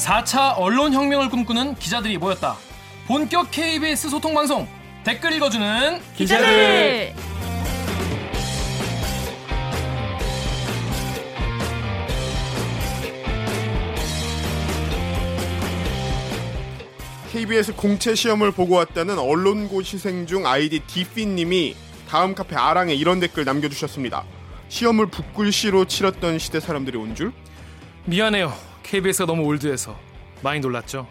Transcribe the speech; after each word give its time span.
4차 0.00 0.54
언론혁명을 0.56 1.28
꿈꾸는 1.28 1.74
기자들이 1.74 2.16
모였다. 2.16 2.56
본격 3.06 3.50
KBS 3.50 4.08
소통방송 4.08 4.66
댓글 5.04 5.32
읽어주는 5.34 6.00
기자들. 6.16 7.14
KBS 17.32 17.74
공채 17.74 18.14
시험을 18.14 18.52
보고 18.52 18.74
왔다는 18.76 19.18
언론고시생 19.18 20.26
중 20.26 20.46
아이디 20.46 20.80
디피님이 20.80 21.76
다음 22.08 22.34
카페 22.34 22.56
아랑에 22.56 22.94
이런 22.94 23.20
댓글 23.20 23.44
남겨주셨습니다. 23.44 24.24
시험을 24.68 25.06
붓글씨로 25.06 25.84
치렀던 25.84 26.38
시대 26.38 26.58
사람들이 26.58 26.96
온 26.96 27.14
줄? 27.14 27.32
미안해요. 28.06 28.69
KBS가 28.90 29.24
너무 29.24 29.44
올드해서 29.44 29.96
많이 30.42 30.58
놀랐죠. 30.58 31.06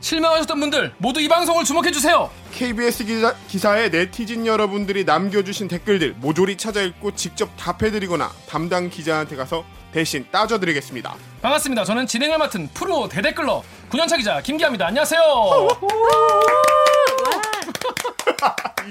실망하셨던 0.00 0.60
분들 0.60 0.92
모두 0.98 1.22
이 1.22 1.28
방송을 1.28 1.64
주목해 1.64 1.90
주세요. 1.90 2.30
KBS 2.52 3.06
기사, 3.06 3.34
기사에 3.48 3.88
네티즌 3.88 4.46
여러분들이 4.46 5.04
남겨주신 5.04 5.68
댓글들 5.68 6.16
모조리 6.18 6.58
찾아 6.58 6.82
읽고 6.82 7.14
직접 7.14 7.50
답해드리거나 7.56 8.30
담당 8.46 8.90
기자한테 8.90 9.36
가서 9.36 9.64
대신 9.90 10.26
따져드리겠습니다. 10.30 11.16
반갑습니다. 11.40 11.84
저는 11.84 12.06
진행을 12.06 12.36
맡은 12.36 12.68
프로 12.74 13.08
대댓글러 13.08 13.62
9년차 13.88 14.18
기자 14.18 14.42
김기아입니다. 14.42 14.88
안녕하세요. 14.88 15.22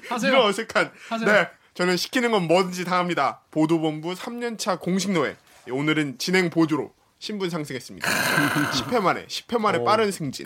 하세요. 0.10 0.32
이런 0.32 0.48
어색한. 0.48 0.92
하세요. 1.08 1.32
네, 1.32 1.48
저는 1.76 1.98
시키는 1.98 2.32
건 2.32 2.48
뭐든지 2.48 2.84
다 2.86 2.98
합니다. 2.98 3.42
보도본부 3.52 4.14
3년차 4.14 4.80
공식 4.80 5.12
노예. 5.12 5.36
오늘은 5.70 6.18
진행 6.18 6.50
보조로 6.50 6.92
신분 7.24 7.50
상승했습니다. 7.50 8.06
10회 8.84 9.00
만에 9.00 9.26
10회 9.28 9.58
만에 9.58 9.82
빠른 9.82 10.12
승진. 10.12 10.46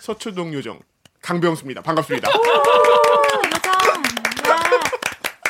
서초동 0.00 0.52
요정 0.54 0.80
강병수입니다. 1.22 1.82
반갑습니다. 1.82 2.28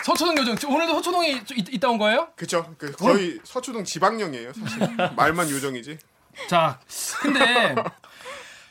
서초동 0.04 0.36
요정 0.36 0.70
오늘도 0.70 0.92
서초동에 0.96 1.44
좀 1.44 1.56
있, 1.56 1.72
있다 1.72 1.88
온 1.88 1.96
거예요? 1.96 2.28
그쵸? 2.36 2.74
그 2.76 2.92
거의 2.92 3.40
서초동 3.42 3.84
지방령이에요. 3.84 4.52
사실 4.52 4.96
말만 5.16 5.48
요정이지. 5.48 5.96
자, 6.50 6.78
근데 7.22 7.74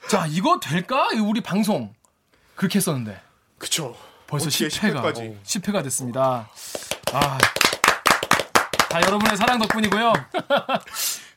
자 0.07 0.27
이거 0.29 0.59
될까? 0.59 1.07
우리 1.19 1.41
방송 1.41 1.95
그렇게 2.53 2.77
했었는데 2.77 3.19
그쵸? 3.57 3.97
벌써 4.27 4.45
어떻게 4.45 4.67
10회가 4.67 5.11
10회까지. 5.11 5.41
10회가 5.41 5.83
됐습니다. 5.85 6.51
아, 7.13 7.37
다 8.89 9.01
여러분의 9.01 9.37
사랑 9.37 9.57
덕분이고요. 9.57 10.13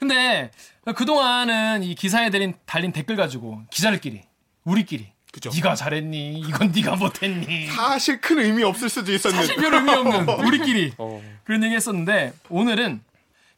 근데 0.02 0.50
그 0.96 1.04
동안은 1.06 1.84
이 1.84 1.94
기사에 1.94 2.30
달린, 2.30 2.54
달린 2.66 2.90
댓글 2.90 3.14
가지고 3.14 3.62
기자들끼리 3.70 4.22
우리끼리 4.64 5.12
그죠. 5.32 5.48
네가 5.54 5.76
잘했니? 5.76 6.40
이건 6.40 6.72
네가 6.74 6.96
못했니? 6.96 7.68
사실 7.68 8.20
큰 8.20 8.40
의미 8.40 8.64
없을 8.64 8.88
수도 8.88 9.12
있었는데. 9.12 9.54
별 9.54 9.74
의미 9.74 9.92
없는 9.92 10.28
우리끼리 10.44 10.94
어. 10.98 11.22
그런 11.44 11.62
얘기 11.62 11.76
했었는데 11.76 12.32
오늘은 12.48 13.00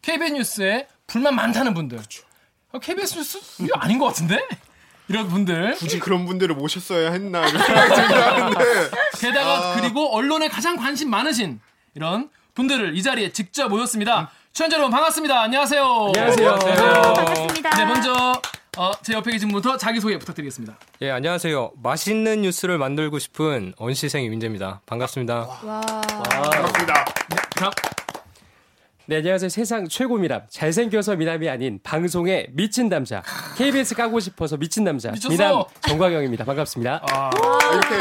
KBS 0.02 0.32
뉴스에 0.34 0.86
불만 1.06 1.34
많다는 1.34 1.72
분들 1.72 1.98
어, 2.72 2.78
KBS 2.78 3.16
뉴스 3.16 3.62
이거 3.62 3.78
아닌 3.78 3.98
것 3.98 4.04
같은데? 4.04 4.46
이런 5.08 5.28
분들 5.28 5.76
굳이 5.76 5.98
그런 5.98 6.26
분들을 6.26 6.54
모셨어야 6.56 7.10
했나 7.12 7.46
이런 7.48 7.64
생각이 7.64 7.94
들긴 7.94 8.16
하는데 8.18 8.64
게다가 9.18 9.80
그리고 9.80 10.14
언론에 10.14 10.48
가장 10.48 10.76
관심 10.76 11.08
많으신 11.08 11.58
이런 11.94 12.28
분들을 12.52 12.98
이 12.98 13.02
자리에 13.02 13.32
직접 13.32 13.68
모였습니다. 13.68 14.30
출연자 14.54 14.76
여러분 14.76 14.92
반갑습니다. 14.92 15.40
안녕하세요. 15.42 15.84
안녕하세요. 16.14 16.54
반갑습니다. 16.54 17.70
네, 17.70 17.84
먼저 17.86 18.40
어, 18.76 18.92
제 19.02 19.12
옆에 19.14 19.32
계신 19.32 19.48
분부터 19.48 19.76
자기소개 19.76 20.16
부탁드리겠습니다. 20.16 20.78
예, 21.02 21.10
안녕하세요. 21.10 21.72
맛있는 21.82 22.42
뉴스를 22.42 22.78
만들고 22.78 23.18
싶은 23.18 23.74
언시생 23.78 24.22
이민재입니다. 24.22 24.80
반갑습니다. 24.86 25.34
와. 25.64 25.80
반갑습니다. 25.80 27.04
다음, 27.56 27.70
네, 29.06 29.16
안녕하세요. 29.16 29.48
세상 29.48 29.88
최고 29.88 30.18
미남. 30.18 30.42
잘생겨서 30.48 31.16
미남이 31.16 31.48
아닌 31.48 31.80
방송에 31.82 32.46
미친 32.52 32.88
남자. 32.88 33.24
KBS 33.56 33.96
까고 33.96 34.20
싶어서 34.20 34.56
미친 34.56 34.84
남자. 34.84 35.10
미쳤어. 35.10 35.30
미남 35.30 35.64
정광영입니다. 35.80 36.44
반갑습니다. 36.44 37.02
아, 37.10 37.30
아, 37.30 37.58
이렇게 37.72 37.96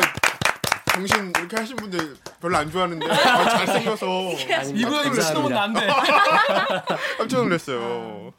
정신 0.94 1.34
이렇게 1.38 1.58
하신 1.58 1.76
분들 1.78 2.16
별로 2.40 2.58
안 2.58 2.70
좋아하는데 2.72 3.06
아, 3.09 3.50
잘생겨서 3.66 4.06
이분이 4.76 5.09
미친놈은 5.09 5.52
난데. 5.52 5.88
깜짝 7.18 7.38
놀랐어요. 7.44 8.31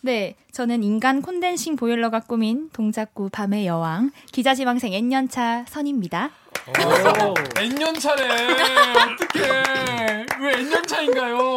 네, 0.00 0.36
저는 0.52 0.82
인간 0.84 1.22
콘덴싱 1.22 1.76
보일러가 1.76 2.20
꾸민 2.20 2.70
동작구 2.72 3.30
밤의 3.30 3.66
여왕 3.66 4.10
기자 4.30 4.54
지망생 4.54 4.92
N년차 4.92 5.64
선입니다. 5.68 6.30
N년 7.56 7.94
차래. 7.98 8.24
어떡해. 9.12 10.26
왜 10.40 10.52
N년 10.60 10.86
차인가요? 10.86 11.56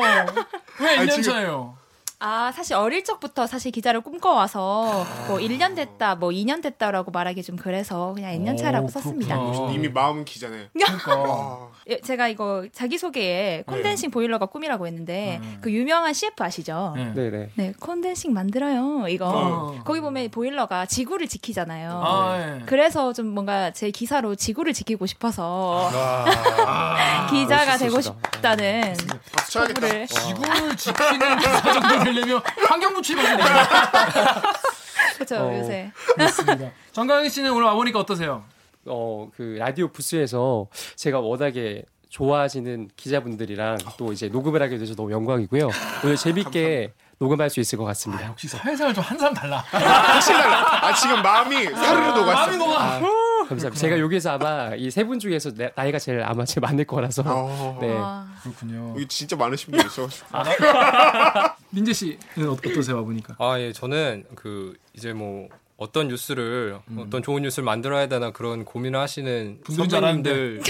왜 0.80 0.88
아니, 0.90 1.02
N년 1.04 1.22
지금- 1.22 1.24
차예요? 1.34 1.77
아, 2.20 2.52
사실 2.52 2.76
어릴 2.76 3.04
적부터 3.04 3.46
사실 3.46 3.72
기자를 3.72 4.02
꿈꿔와서 4.02 5.06
뭐 5.28 5.38
1년 5.38 5.76
됐다, 5.76 6.16
뭐 6.16 6.30
2년 6.32 6.64
됐다라고 6.64 7.12
말하기 7.12 7.44
좀 7.44 7.56
그래서 7.58 8.14
그냥 8.16 8.32
N년 8.32 8.58
차라고 8.58 8.88
오, 8.88 8.90
썼습니다. 8.90 9.38
그렇구나. 9.38 9.72
이미 9.72 9.88
마음은 9.88 10.26
기자네. 10.26 10.70
그러니까. 10.74 11.14
아, 11.14 11.70
예, 11.88 12.02
제가 12.02 12.28
이거 12.28 12.66
자기소개에 12.74 13.66
콘덴싱 13.68 14.10
보일러가 14.10 14.48
꿈이라고 14.48 14.88
했는데 14.88 15.40
그 15.62 15.72
유명한 15.72 16.12
CF 16.14 16.44
아시죠? 16.44 16.94
네. 16.96 17.14
네네. 17.14 17.50
네, 17.54 17.74
콘덴싱 17.80 18.34
만들어요. 18.34 19.08
이거. 19.10 19.30
어. 19.30 19.84
거기 19.86 20.02
보면 20.02 20.32
보일러가 20.32 20.88
지구를 20.88 21.28
지키잖아요. 21.28 22.02
아, 22.04 22.38
예. 22.40 22.64
그래서 22.66 23.14
좀 23.14 23.28
뭔가 23.28 23.70
제 23.72 23.92
기사로 23.92 24.34
지구를 24.34 24.74
지키고 24.74 25.06
싶어서 25.06 25.88
기자가 27.30 27.78
되고 27.78 28.02
싶다는 28.02 28.96
박수 29.32 29.52
쳐야겠다. 29.52 29.82
포부를 29.82 30.08
지구를 30.08 30.76
지키는 30.76 31.38
기사 31.38 31.74
정도 31.74 32.07
되려면 32.14 32.42
환경부 32.68 33.02
출입하셔야 33.02 33.68
그렇죠 35.16 35.36
어. 35.36 35.58
요새. 35.58 35.92
정강희 36.92 37.30
씨는 37.30 37.52
오늘 37.52 37.64
와보니까 37.64 38.00
어떠세요? 38.00 38.44
어, 38.86 39.30
그 39.36 39.56
라디오 39.58 39.88
부스에서 39.90 40.68
제가 40.96 41.20
워낙에 41.20 41.84
좋아하시는 42.10 42.90
기자분들이랑 42.96 43.78
또 43.98 44.14
이제 44.14 44.30
녹음을 44.30 44.62
하게 44.62 44.78
돼서 44.78 44.96
너무 44.96 45.12
영광이고요. 45.12 45.70
오늘 46.04 46.16
재밌게 46.16 46.94
녹음할 47.20 47.50
수 47.50 47.60
있을 47.60 47.78
것 47.78 47.84
같습니다. 47.86 48.28
역시 48.28 48.48
사회생활 48.48 48.94
좀한 48.94 49.18
사람 49.18 49.34
달라. 49.34 49.58
확실히 49.58 50.38
달라. 50.40 50.86
아 50.86 50.94
지금 50.94 51.22
마음이 51.22 51.66
사르르 51.66 52.08
녹았어. 52.08 52.34
마음이 52.34 52.58
녹아. 52.58 53.00
감사합니다. 53.48 53.80
제가 53.80 54.00
여기서 54.00 54.32
아마 54.32 54.76
이 54.76 54.88
세 54.90 55.04
분 55.04 55.20
중에서 55.20 55.54
내- 55.54 55.72
나이가 55.76 56.00
제일 56.00 56.22
아마 56.24 56.44
제일 56.46 56.62
많을 56.62 56.86
거라서. 56.86 57.24
어, 57.26 57.78
네. 57.82 57.94
와, 57.94 58.28
그렇군요. 58.44 58.96
이거 58.98 59.08
진짜 59.08 59.36
많으신 59.36 59.72
분 59.72 59.86
있어. 59.86 60.08
민재 61.70 61.94
씨는 61.94 62.18
어- 62.48 62.52
어떠세요 62.54 62.98
와보니까? 62.98 63.36
아, 63.40 63.60
예, 63.60 63.72
저는 63.74 64.26
그 64.36 64.74
이제 64.94 65.14
뭐 65.14 65.48
어떤 65.78 66.08
뉴스를 66.08 66.78
어떤 66.98 67.22
좋은 67.22 67.44
뉴스를 67.44 67.64
만들어야 67.64 68.08
되나 68.08 68.32
그런 68.32 68.66
고민을 68.66 69.00
하시는 69.00 69.60
선배님들 69.68 69.98
알았는데. 70.04 70.62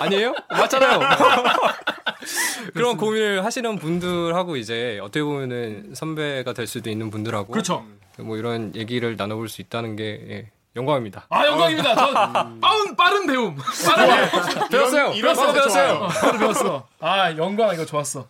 아니에요? 0.00 0.34
맞잖아요. 0.50 1.00
그런 2.74 2.96
고민을 2.98 3.44
하시는 3.44 3.78
분들하고 3.78 4.56
이제 4.56 4.98
어떻게 5.02 5.22
보면은 5.22 5.94
선배가 5.94 6.52
될 6.52 6.66
수도 6.66 6.90
있는 6.90 7.10
분들하고 7.10 7.50
그렇죠. 7.52 7.86
뭐 8.18 8.36
이런 8.36 8.74
얘기를 8.76 9.16
나눠볼 9.16 9.48
수 9.48 9.62
있다는 9.62 9.96
게 9.96 10.04
예, 10.28 10.50
영광입니다. 10.76 11.26
아 11.28 11.46
영광입니다. 11.46 11.94
저 11.94 12.12
빠른 12.60 12.96
빠른 12.96 13.26
배움. 13.26 13.56
빠른 13.86 14.06
배움. 14.30 14.68
배웠어요. 14.68 15.12
이런 15.14 15.34
거 15.34 15.52
배웠어요. 15.52 16.08
바로 16.08 16.38
배웠어. 16.38 16.86
아 17.00 17.36
영광 17.36 17.74
이거 17.74 17.84
좋았어. 17.84 18.26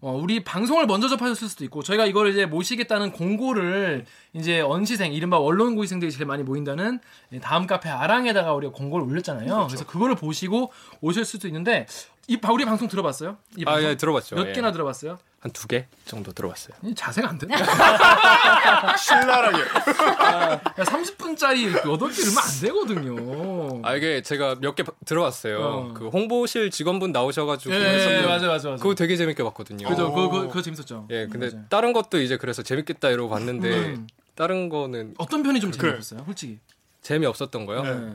어, 0.00 0.12
우리 0.12 0.44
방송을 0.44 0.86
먼저 0.86 1.08
접하셨을 1.08 1.48
수도 1.48 1.64
있고 1.64 1.82
저희가 1.82 2.04
이걸 2.04 2.28
이제 2.28 2.44
모시겠다는 2.44 3.12
공고를 3.12 4.04
이제 4.34 4.60
언시생 4.60 5.14
이른바 5.14 5.38
언론 5.38 5.74
고시생들이 5.76 6.12
제일 6.12 6.26
많이 6.26 6.42
모인다는 6.42 7.00
다음 7.40 7.66
카페 7.66 7.88
아랑에다가 7.88 8.52
우리가 8.52 8.74
공고를 8.74 9.06
올렸잖아요. 9.06 9.66
그래서 9.66 9.86
그거를 9.86 10.14
보시고 10.14 10.72
오실 11.00 11.24
수도 11.24 11.48
있는데 11.48 11.86
이 12.26 12.36
바- 12.38 12.52
우리 12.52 12.64
방송 12.64 12.88
들어봤어요? 12.88 13.36
이 13.56 13.62
아, 13.66 13.72
방송? 13.72 13.90
예, 13.90 13.96
들어봤죠. 13.96 14.36
몇 14.36 14.48
예. 14.48 14.52
개나 14.52 14.72
들어봤어요? 14.72 15.18
한 15.40 15.52
두 15.52 15.68
개 15.68 15.86
정도 16.06 16.32
들어봤어요. 16.32 16.74
이 16.84 16.94
자세가 16.94 17.28
안 17.28 17.38
돼. 17.38 17.46
신랄하게. 18.98 19.58
야, 19.60 20.60
30분짜리 20.74 21.70
8개 21.82 22.26
얼마 22.26 22.40
안 22.42 22.60
되거든요. 22.62 23.80
아 23.84 23.94
이게 23.94 24.22
제가 24.22 24.56
몇 24.60 24.74
개 24.74 24.84
들어봤어요. 25.04 25.58
어. 25.60 25.94
그 25.94 26.08
홍보실 26.08 26.70
직원분 26.70 27.12
나오셔가지고 27.12 27.74
예, 27.74 27.78
예, 27.78 27.84
했었는데 27.94 28.26
맞아, 28.26 28.46
맞아, 28.46 28.70
맞아. 28.70 28.82
그거 28.82 28.94
되게 28.94 29.16
재밌게 29.16 29.42
봤거든요. 29.44 29.86
그죠, 29.88 30.10
그거, 30.12 30.30
그거, 30.30 30.48
그거 30.48 30.62
재밌었죠. 30.62 31.08
예, 31.10 31.26
근데 31.26 31.50
맞아요. 31.50 31.64
다른 31.68 31.92
것도 31.92 32.20
이제 32.20 32.36
그래서 32.38 32.62
재밌겠다 32.62 33.10
이러고 33.10 33.28
봤는데 33.30 33.68
음. 33.68 34.06
다른 34.34 34.68
거는 34.70 35.14
어떤 35.18 35.42
편이 35.42 35.60
좀 35.60 35.70
그래. 35.70 35.80
재미없었어요, 35.92 36.24
솔직히. 36.24 36.58
재미 37.02 37.26
없었던 37.26 37.66
거요. 37.66 37.82
네. 37.82 38.12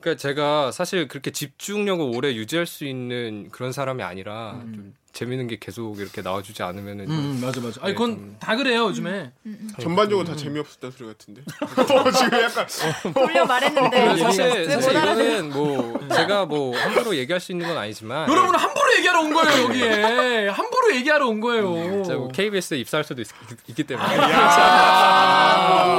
그러니까 0.00 0.16
제가 0.20 0.72
사실 0.72 1.08
그렇게 1.08 1.30
집중력을 1.30 2.04
오래 2.16 2.34
유지할 2.34 2.66
수 2.66 2.84
있는 2.84 3.48
그런 3.50 3.72
사람이 3.72 4.02
아니라 4.02 4.60
좀 4.74 4.94
재밌는 5.12 5.48
게 5.48 5.58
계속 5.58 5.98
이렇게 5.98 6.22
나와주지 6.22 6.62
않으면은 6.62 7.06
좀 7.08 7.14
음, 7.16 7.40
맞아 7.42 7.60
맞아. 7.60 7.80
아니 7.82 7.92
네, 7.92 7.94
그건 7.94 8.10
좀- 8.16 8.36
다 8.38 8.54
그래요 8.54 8.84
요즘에. 8.86 9.32
전반적으로 9.80 10.24
다 10.26 10.36
재미없었다는 10.36 10.96
소리 10.96 11.08
같은데. 11.08 11.42
어, 11.60 12.10
지금 12.12 12.40
약간 12.40 12.66
돌려 13.14 13.44
말했는데 13.44 14.16
사실 14.18 14.48
못 14.66 14.70
사실? 14.70 14.90
이거는 14.96 15.50
뭐 15.50 16.00
제가 16.14 16.46
뭐 16.46 16.76
함부로 16.78 17.16
얘기할 17.16 17.40
수 17.40 17.50
있는 17.50 17.66
건 17.66 17.76
아니지만 17.76 18.30
여러분 18.30 18.54
은 18.54 18.60
함부로 18.60 18.94
얘기하러 18.98 19.20
온 19.22 19.32
거예요 19.34 19.64
여기에. 19.64 20.48
함부로 20.48 20.94
얘기하러 20.94 21.26
온 21.28 21.40
거예요. 21.40 22.04
제가 22.04 22.18
뭐 22.18 22.28
KBS에 22.28 22.78
입사할 22.78 23.02
수도 23.04 23.20
있, 23.20 23.28
기 23.74 23.82
때문에 23.84 24.06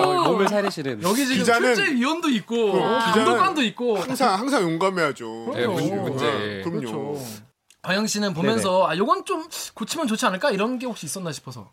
어, 0.05 0.23
몸을 0.29 0.47
사리시는. 0.47 1.03
여기 1.03 1.25
지금 1.27 1.43
기자는- 1.43 1.75
출제 1.75 1.93
위원도 1.95 2.29
있고 2.29 2.71
어, 2.81 2.99
기자는 2.99 3.25
감독관도 3.25 3.63
있고. 3.63 3.97
항상 3.97 4.39
항상 4.39 4.63
용감해야죠. 4.63 5.51
네, 5.55 5.67
문-. 5.67 6.01
문제 6.03 6.25
네, 6.25 6.61
그럼요. 6.63 6.79
그렇죠. 6.79 7.25
과영 7.81 8.07
씨는 8.07 8.33
보면서 8.33 8.87
아 8.87 8.97
요건 8.97 9.25
좀 9.25 9.47
고치면 9.73 10.07
좋지 10.07 10.25
않을까 10.25 10.51
이런 10.51 10.79
게 10.79 10.85
혹시 10.85 11.05
있었나 11.05 11.31
싶어서. 11.31 11.71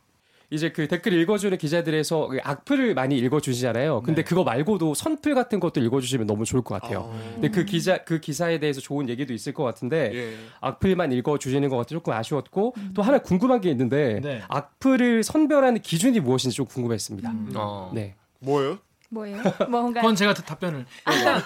이제 0.51 0.73
그 0.73 0.89
댓글 0.89 1.13
읽어주는 1.13 1.59
기자들에서 1.59 2.29
그 2.29 2.39
악플을 2.43 2.95
많이 2.95 3.19
읽어주시잖아요. 3.19 4.01
근데 4.01 4.25
그거 4.25 4.45
말고도 4.45 4.95
선플 4.95 5.35
같은 5.35 5.61
것도 5.61 5.81
읽어주시면 5.81 6.27
너무 6.27 6.47
좋을 6.47 6.63
것 6.63 6.81
같아요. 6.81 7.15
근데 7.35 7.51
그 7.51 7.67
기자 7.67 7.99
그 7.99 8.19
기사에 8.19 8.59
대해서 8.59 8.81
좋은 8.81 9.11
얘기도 9.11 9.35
있을 9.35 9.53
것 9.53 9.63
같은데 9.65 10.11
예. 10.15 10.37
악플만 10.63 11.13
읽어주시는 11.13 11.69
것 11.69 11.77
같아 11.77 11.89
조금 11.89 12.15
아쉬웠고 12.15 12.75
또 12.95 13.03
하나 13.03 13.19
궁금한 13.19 13.61
게 13.61 13.71
있는데 13.71 14.21
네. 14.23 14.43
악플을 14.49 15.23
선별하는 15.23 15.83
기준이 15.83 16.19
무엇인지 16.21 16.57
좀 16.57 16.65
궁금했습니다. 16.65 17.31
어. 17.57 17.91
네. 17.95 18.15
뭐예요? 18.39 18.79
뭐예요? 19.11 19.43
뭔가 19.69 20.01
그건 20.01 20.17
제가 20.17 20.33
답변을 20.33 20.87
일단 21.13 21.43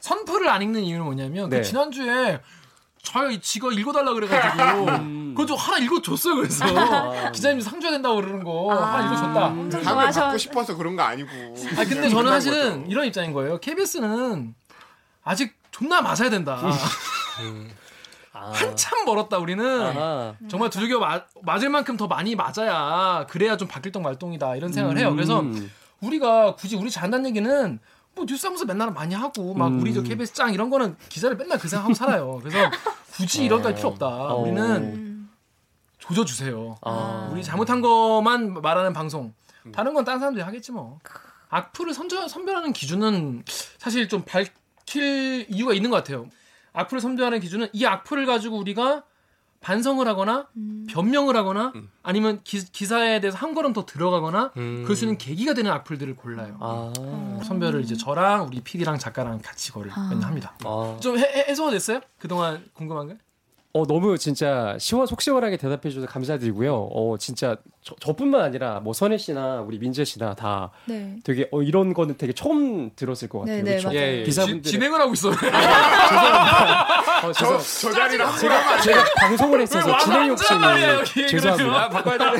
선풀을 0.00 0.48
안 0.48 0.62
읽는 0.62 0.82
이유는 0.82 1.04
뭐냐면 1.04 1.50
네. 1.50 1.58
그 1.58 1.62
지난주에 1.62 2.40
자기가 3.06 3.40
지가 3.40 3.72
읽어달라 3.72 4.12
그래가지고 4.12 4.86
그거 5.36 5.46
좀 5.46 5.56
하나 5.56 5.78
읽어줬어요 5.78 6.36
그래서 6.36 6.64
기자님 7.32 7.60
상 7.60 7.80
줘야 7.80 7.92
된다고 7.92 8.16
그러는 8.16 8.42
거 8.42 8.74
하나 8.74 9.06
읽어줬다. 9.06 9.48
답을 9.50 9.70
좋아하셔. 9.84 10.20
받고 10.22 10.38
싶어서 10.38 10.76
그런 10.76 10.96
거 10.96 11.02
아니고. 11.02 11.28
아 11.30 11.84
근데 11.84 12.08
저는 12.08 12.30
사실은 12.32 12.90
이런 12.90 13.06
입장인 13.06 13.32
거예요. 13.32 13.58
KBS는 13.60 14.54
아직 15.22 15.54
존나 15.70 16.00
맞아야 16.00 16.30
된다. 16.30 16.58
한참 18.32 19.04
멀었다 19.04 19.38
우리는. 19.38 19.64
아, 19.96 20.34
정말 20.48 20.68
두들겨 20.70 20.98
맞, 20.98 21.26
맞을 21.42 21.70
만큼 21.70 21.96
더 21.96 22.06
많이 22.06 22.34
맞아야 22.34 23.26
그래야 23.28 23.56
좀 23.56 23.66
바뀔 23.68 23.92
동 23.92 24.02
말동이다 24.02 24.56
이런 24.56 24.72
생각을 24.72 24.98
해요. 24.98 25.12
그래서 25.14 25.40
음. 25.40 25.70
우리가 26.00 26.54
굳이 26.56 26.76
우리 26.76 26.90
잘한다는 26.90 27.26
얘기는 27.30 27.78
뭐 28.16 28.24
뉴스 28.26 28.46
하면서 28.46 28.64
맨날 28.64 28.90
많이 28.92 29.14
하고 29.14 29.54
막 29.54 29.68
음. 29.68 29.80
우리 29.80 29.92
저 29.94 30.02
KBS 30.02 30.32
짱 30.32 30.52
이런 30.52 30.70
거는 30.70 30.96
기자를 31.08 31.36
맨날 31.36 31.58
그 31.58 31.68
생각하고 31.68 31.94
살아요. 31.94 32.40
그래서 32.42 32.70
굳이 33.12 33.44
이런 33.44 33.60
거 33.62 33.68
할 33.68 33.74
필요 33.76 33.88
없다. 33.88 34.06
어. 34.06 34.36
우리는 34.40 35.28
조져 35.98 36.24
주세요. 36.24 36.76
아. 36.82 37.28
우리 37.32 37.44
잘못한 37.44 37.80
것만 37.80 38.54
말하는 38.62 38.92
방송. 38.92 39.34
다른 39.72 39.94
건 39.94 40.04
다른 40.04 40.18
사람들이 40.18 40.42
하겠지 40.44 40.72
뭐. 40.72 40.98
악플을 41.50 41.92
선저, 41.94 42.26
선별하는 42.26 42.72
기준은 42.72 43.44
사실 43.78 44.08
좀 44.08 44.22
밝힐 44.22 45.46
이유가 45.50 45.74
있는 45.74 45.90
것 45.90 45.96
같아요. 45.98 46.26
악플을 46.72 47.00
선별하는 47.00 47.40
기준은 47.40 47.68
이 47.72 47.84
악플을 47.84 48.26
가지고 48.26 48.56
우리가 48.58 49.04
반성을 49.60 50.06
하거나 50.06 50.48
변명을 50.88 51.36
하거나 51.36 51.72
아니면 52.02 52.40
기, 52.44 52.64
기사에 52.64 53.20
대해서 53.20 53.36
한 53.36 53.54
걸음 53.54 53.72
더 53.72 53.84
들어가거나 53.86 54.52
음. 54.56 54.82
그럴 54.84 54.96
수 54.96 55.04
있는 55.04 55.18
계기가 55.18 55.54
되는 55.54 55.70
악플들을 55.70 56.14
골라요. 56.16 56.56
아. 56.60 56.92
선별을 57.44 57.80
이제 57.82 57.96
저랑 57.96 58.46
우리 58.46 58.60
PD랑 58.60 58.98
작가랑 58.98 59.40
같이 59.42 59.72
그거를 59.72 59.92
맨날 60.10 60.28
합니다. 60.28 60.54
아. 60.64 60.96
좀 61.00 61.18
해, 61.18 61.22
해- 61.22 61.44
해소가 61.48 61.70
됐어요? 61.70 62.00
그동안 62.18 62.64
궁금한 62.74 63.08
거? 63.08 63.14
어 63.76 63.84
너무 63.86 64.16
진짜 64.16 64.74
시원 64.78 65.06
속 65.06 65.20
시원하게 65.20 65.58
대답해 65.58 65.90
주셔서 65.90 66.06
감사드리고요. 66.06 66.74
어 66.74 67.16
진짜 67.18 67.56
저, 67.82 67.94
저뿐만 68.00 68.40
아니라 68.40 68.80
뭐 68.80 68.92
선혜 68.94 69.18
씨나 69.18 69.60
우리 69.60 69.78
민재 69.78 70.04
씨나 70.04 70.34
다 70.34 70.70
네. 70.86 71.16
되게 71.24 71.46
어 71.52 71.60
이런 71.62 71.92
거는 71.92 72.16
되게 72.16 72.32
처음 72.32 72.90
들었을 72.96 73.28
것 73.28 73.40
같아요. 73.40 73.56
네, 73.56 73.62
네, 73.62 73.76
그렇죠? 73.78 73.94
예, 73.96 74.20
예. 74.20 74.22
기사분들 74.22 74.62
지- 74.62 74.70
진행을 74.72 74.98
하고 75.00 75.12
있어요. 75.12 75.32
어, 77.22 77.32
저, 77.32 77.58
죄송- 77.58 77.90
저 77.90 77.92
자리를 77.98 78.24
안 78.24 78.38
제가 78.82 79.04
방송을 79.20 79.60
했어서 79.60 79.90
와서 79.90 80.04
진행 80.04 80.28
욕심이 80.28 80.60
여기. 80.64 81.26
죄송합니다. 81.28 81.88
바꿔야 81.90 82.18
되네. 82.18 82.30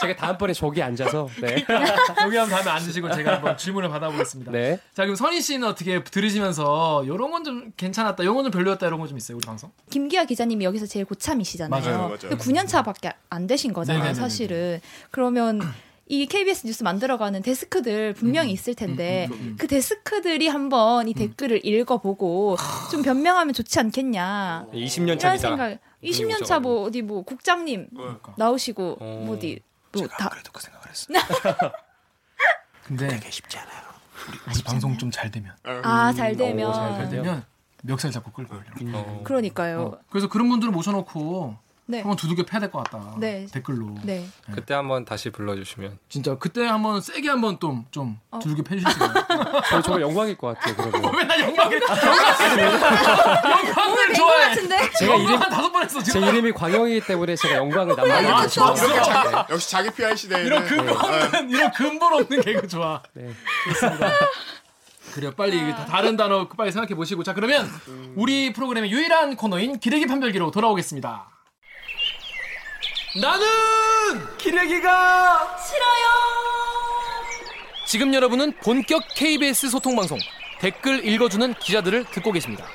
제가 0.00 0.16
다음번에 0.16 0.52
저기 0.52 0.82
앉아서 0.82 1.28
네. 1.40 1.64
여기 2.24 2.36
한번 2.36 2.48
다음에 2.48 2.70
앉으시고 2.70 3.10
제가 3.12 3.34
한번 3.36 3.56
질문을 3.56 3.88
받아보겠습니다. 3.88 4.52
네. 4.52 4.78
자 4.94 5.02
그럼 5.04 5.16
선희 5.16 5.40
씨는 5.40 5.66
어떻게 5.68 6.02
들으시면서 6.04 7.04
이런 7.04 7.30
건 7.30 7.44
좀 7.44 7.70
괜찮았다, 7.76 8.22
이런 8.22 8.34
건 8.34 8.44
좀 8.44 8.50
별로였다 8.50 8.86
이런 8.86 8.98
거좀 9.00 9.16
있어요 9.18 9.36
우리 9.36 9.46
방송? 9.46 9.70
김기아 9.90 10.24
기자님이 10.24 10.64
여기서 10.64 10.86
제일 10.86 11.04
고참이시잖아요. 11.04 11.80
맞아요, 11.82 11.98
맞아요. 12.02 12.16
근데 12.18 12.36
9년 12.36 12.66
차밖에 12.66 13.12
안 13.30 13.46
되신 13.46 13.72
거잖아요, 13.72 14.02
네네네네. 14.02 14.20
사실은. 14.20 14.80
그러면 15.10 15.60
이 16.08 16.26
KBS 16.26 16.66
뉴스 16.66 16.82
만들어가는 16.84 17.42
데스크들 17.42 18.14
분명히 18.14 18.52
있을 18.52 18.74
텐데 18.74 19.28
그 19.58 19.66
데스크들이 19.66 20.46
한번 20.48 21.08
이 21.08 21.14
댓글을 21.14 21.64
읽어보고 21.66 22.56
좀 22.92 23.02
변명하면 23.02 23.52
좋지 23.54 23.78
않겠냐. 23.80 24.66
20년 24.72 25.18
차 25.18 25.28
이런 25.34 25.36
기사. 25.36 25.48
생각. 25.48 25.78
20년 26.04 26.44
차 26.44 26.60
뭐 26.60 26.82
어디 26.84 27.02
뭐 27.02 27.22
국장님 27.22 27.88
나오시고 28.36 28.98
어. 29.00 29.22
뭐 29.26 29.36
어디 29.36 29.58
또다 29.92 30.28
그래도 30.28 30.50
그 30.52 30.60
생각을 30.62 30.88
했어. 30.88 31.06
근데 32.84 33.08
되게 33.08 33.30
쉽지 33.30 33.58
않아요. 33.58 33.82
우리, 34.28 34.38
우리 34.54 34.62
방송 34.62 34.96
좀 34.98 35.10
잘 35.10 35.30
되면, 35.30 35.54
아, 35.64 36.12
잘 36.12 36.36
되면. 36.36 36.68
오, 36.68 36.72
잘잘 36.72 37.08
되면. 37.10 37.44
멱살 37.82 38.10
잡고 38.10 38.32
끌고 38.32 38.56
오려고. 38.56 38.98
어. 38.98 39.20
그러니까요. 39.24 39.98
그래서 40.10 40.28
그런 40.28 40.48
분들을 40.48 40.72
모셔놓고 40.72 41.56
네. 41.88 41.98
한번 42.00 42.16
두들겨 42.16 42.42
패야 42.44 42.58
될 42.60 42.70
것 42.70 42.82
같다. 42.82 43.14
네. 43.18 43.46
댓글로. 43.52 43.94
네. 44.02 44.26
그때 44.52 44.74
한번 44.74 45.04
다시 45.04 45.30
불러주시면 45.30 45.98
진짜 46.08 46.36
그때 46.36 46.66
한번 46.66 47.00
세게 47.00 47.28
한번 47.28 47.60
좀, 47.60 47.84
좀 47.92 48.18
어. 48.30 48.40
두들겨 48.40 48.62
패주시면. 48.64 49.14
저 49.70 49.82
정말 49.82 50.02
영광일 50.02 50.36
것 50.36 50.58
같아요. 50.58 50.74
그러면 50.76 51.12
맨날 51.16 51.40
영광을 51.40 51.80
영광을 53.44 54.14
좋아해. 54.14 54.48
같은데? 54.48 54.90
제가 54.98 55.14
이름 55.16 55.38
다섯 55.38 55.70
번 55.70 55.82
했어 55.84 56.02
제 56.02 56.12
지금. 56.12 56.28
이름이 56.28 56.52
광영이기 56.52 57.06
때문에 57.06 57.36
제가 57.36 57.54
영광을 57.56 57.92
아, 57.92 58.04
남발하고 58.04 58.48
좋아. 58.48 58.72
있습니다. 58.72 59.46
역시 59.50 59.70
자기 59.70 59.90
PR 59.90 60.16
시대에는 60.16 60.46
이런 60.46 60.64
근본 60.64 60.96
없는 60.96 61.50
이런 61.50 61.72
근본 61.72 62.12
없는 62.14 62.40
개그 62.42 62.68
좋아. 62.68 63.02
네. 63.14 63.30
그래요. 65.14 65.30
빨리 65.36 65.70
다- 65.72 65.86
다른 65.86 66.16
단어 66.16 66.48
빨리 66.48 66.72
생각해 66.72 66.94
보시고 66.94 67.22
자 67.22 67.32
그러면 67.32 67.68
우리 68.16 68.52
프로그램의 68.52 68.90
유일한 68.90 69.36
코너인 69.36 69.78
기레기 69.78 70.06
판별기로 70.06 70.50
돌아오겠습니다. 70.50 71.30
나는 73.20 74.36
기레기가 74.36 75.56
싫어요. 75.58 76.06
지금 77.86 78.12
여러분은 78.12 78.52
본격 78.62 79.02
KBS 79.14 79.70
소통 79.70 79.96
방송 79.96 80.18
댓글 80.60 81.06
읽어주는 81.06 81.54
기자들을 81.54 82.04
듣고 82.06 82.32
계십니다. 82.32 82.66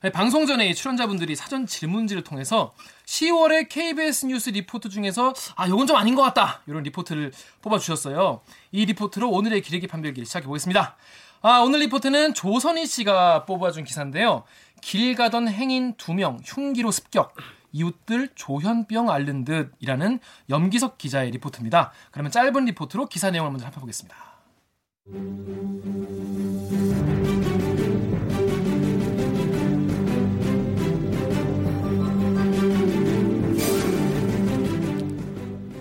네, 0.00 0.10
방송 0.10 0.46
전에 0.46 0.68
이 0.68 0.74
출연자분들이 0.74 1.34
사전 1.34 1.66
질문지를 1.66 2.22
통해서 2.22 2.72
10월의 3.06 3.68
KBS 3.68 4.26
뉴스 4.26 4.50
리포트 4.50 4.88
중에서 4.88 5.34
아 5.56 5.66
이건 5.66 5.86
좀 5.86 5.96
아닌 5.96 6.14
것 6.14 6.22
같다 6.22 6.62
이런 6.66 6.82
리포트를 6.84 7.32
뽑아주셨어요. 7.62 8.40
이 8.72 8.84
리포트로 8.86 9.28
오늘의 9.28 9.62
기레기 9.62 9.86
판별기를 9.86 10.24
시작해 10.24 10.46
보겠습니다. 10.46 10.96
아 11.42 11.58
오늘 11.60 11.80
리포트는 11.80 12.34
조선희 12.34 12.86
씨가 12.86 13.44
뽑아준 13.44 13.84
기사인데요. 13.84 14.44
길 14.80 15.14
가던 15.14 15.48
행인 15.48 15.94
두 15.96 16.12
명 16.14 16.38
흉기로 16.44 16.90
습격. 16.90 17.34
이웃들 17.72 18.30
조현병 18.34 19.10
앓는 19.10 19.44
듯이라는 19.44 20.20
염기석 20.48 20.96
기자의 20.98 21.30
리포트입니다. 21.32 21.92
그러면 22.10 22.32
짧은 22.32 22.64
리포트로 22.64 23.06
기사 23.06 23.30
내용을 23.30 23.50
먼저 23.50 23.64
살펴보겠습니다. 23.64 24.16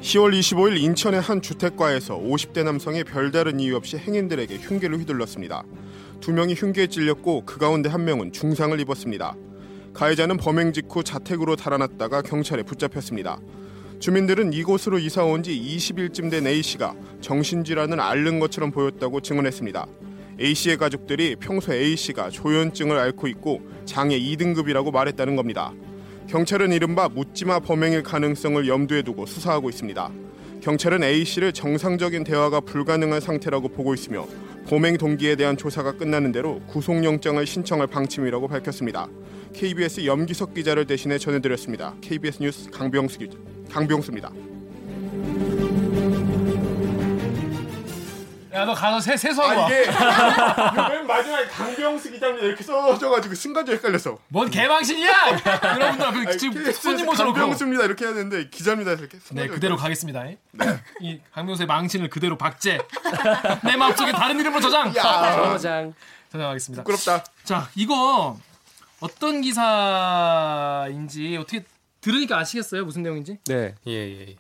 시 0.02 0.18
10월 0.18 0.32
25일 0.40 0.80
인천의 0.82 1.20
한 1.20 1.42
주택가에서 1.42 2.18
50대 2.18 2.64
남성이 2.64 3.04
별다른 3.04 3.60
이유 3.60 3.76
없이 3.76 3.98
행인들에게 3.98 4.58
흉기를 4.58 4.98
휘둘렀습니다. 5.00 5.64
두 6.20 6.32
명이 6.34 6.56
흉기에 6.56 6.88
찔렸고 6.88 7.44
그 7.46 7.58
가운데 7.60 7.90
한 7.90 8.06
명은 8.06 8.32
중상을 8.32 8.78
입었습니다. 8.80 9.36
가해자는 9.94 10.38
범행 10.38 10.74
직후 10.74 11.04
자택으로 11.04 11.56
달아났다가 11.56 12.22
경찰에 12.22 12.64
붙잡혔습니다. 12.64 13.40
주민들은 14.00 14.54
이곳으로 14.54 15.00
이사 15.00 15.24
온 15.24 15.42
지 15.42 15.52
20일쯤 15.60 16.30
된 16.30 16.46
A씨가 16.46 16.94
정신질환을 17.22 18.00
앓는 18.00 18.40
것처럼 18.40 18.72
보였다고 18.72 19.22
증언했습니다. 19.22 19.88
A씨의 20.40 20.78
가족들이 20.78 21.36
평소 21.40 21.74
A씨가 21.74 22.30
조현증을 22.30 22.98
앓고 22.98 23.28
있고 23.28 23.62
장애 23.86 24.20
2등급이라고 24.20 24.92
말했다는 24.92 25.36
겁니다. 25.36 25.74
경찰은 26.28 26.74
이른바 26.74 27.10
묻지마 27.10 27.62
범행일 27.62 28.04
가능성을 28.04 28.68
염두에 28.68 29.02
두고 29.02 29.26
수사하고 29.26 29.70
있습니다. 29.70 30.12
경찰은 30.62 31.04
A 31.04 31.24
씨를 31.24 31.54
정상적인 31.54 32.24
대화가 32.24 32.60
불가능한 32.60 33.22
상태라고 33.22 33.70
보고 33.70 33.94
있으며 33.94 34.28
범행 34.68 34.98
동기에 34.98 35.38
대한 35.38 35.56
조사가 35.56 35.94
끝나는 35.94 36.34
대로 36.34 36.60
구속영장을 36.68 37.46
신청할 37.46 37.88
방침이라고 37.88 38.50
밝혔습니다. 38.50 39.08
KBS 39.54 40.06
염기석 40.06 40.54
기자를 40.54 40.86
대신해 40.86 41.18
전해드렸습니다. 41.18 41.96
KBS 42.02 42.44
뉴스 42.44 42.70
강병수 42.70 43.18
강병수입니다. 43.72 44.30
야 48.58 48.66
너 48.66 48.74
가서 48.74 49.00
세 49.00 49.16
세수하고 49.16 49.52
아 49.62 49.64
와. 49.64 49.70
이게 49.70 49.86
맨 50.96 51.06
마지막에 51.08 51.46
강병수 51.48 52.12
기자입니다 52.12 52.46
이렇게 52.48 52.64
써져가지고 52.64 53.36
순간적으로 53.36 53.78
헷갈렸어. 53.78 54.18
뭔 54.30 54.50
개방신이야? 54.50 55.12
여러분들 55.64 56.26
그 56.26 56.38
지금 56.38 56.72
손님 56.74 57.06
모셔놓고. 57.06 57.38
강병수입니다 57.38 57.84
이렇게 57.86 58.06
해야 58.06 58.14
되는데 58.14 58.50
기자입니다 58.50 58.94
이렇게. 58.94 59.18
네 59.32 59.48
그대로 59.48 59.78
가겠습니다. 59.78 60.26
이 61.02 61.20
강명수의 61.34 61.68
망신을 61.68 62.10
그대로 62.10 62.38
박제. 62.38 62.80
내 63.64 63.76
마음속에 63.76 64.12
다른 64.12 64.40
이름으로 64.40 64.62
저장. 64.62 64.96
야 64.96 65.34
저장. 65.52 65.94
저장하겠습니다. 66.32 66.84
부끄럽다. 66.84 67.24
자 67.44 67.70
이거 67.76 68.38
어떤 69.00 69.42
기사인지 69.42 71.38
어떻게 71.38 71.64
들으니까 72.02 72.40
아시겠어요? 72.40 72.86
무슨 72.86 73.04
내용인지? 73.04 73.38
네. 73.48 73.76
예, 73.88 73.92
예. 73.92 74.28
예. 74.30 74.36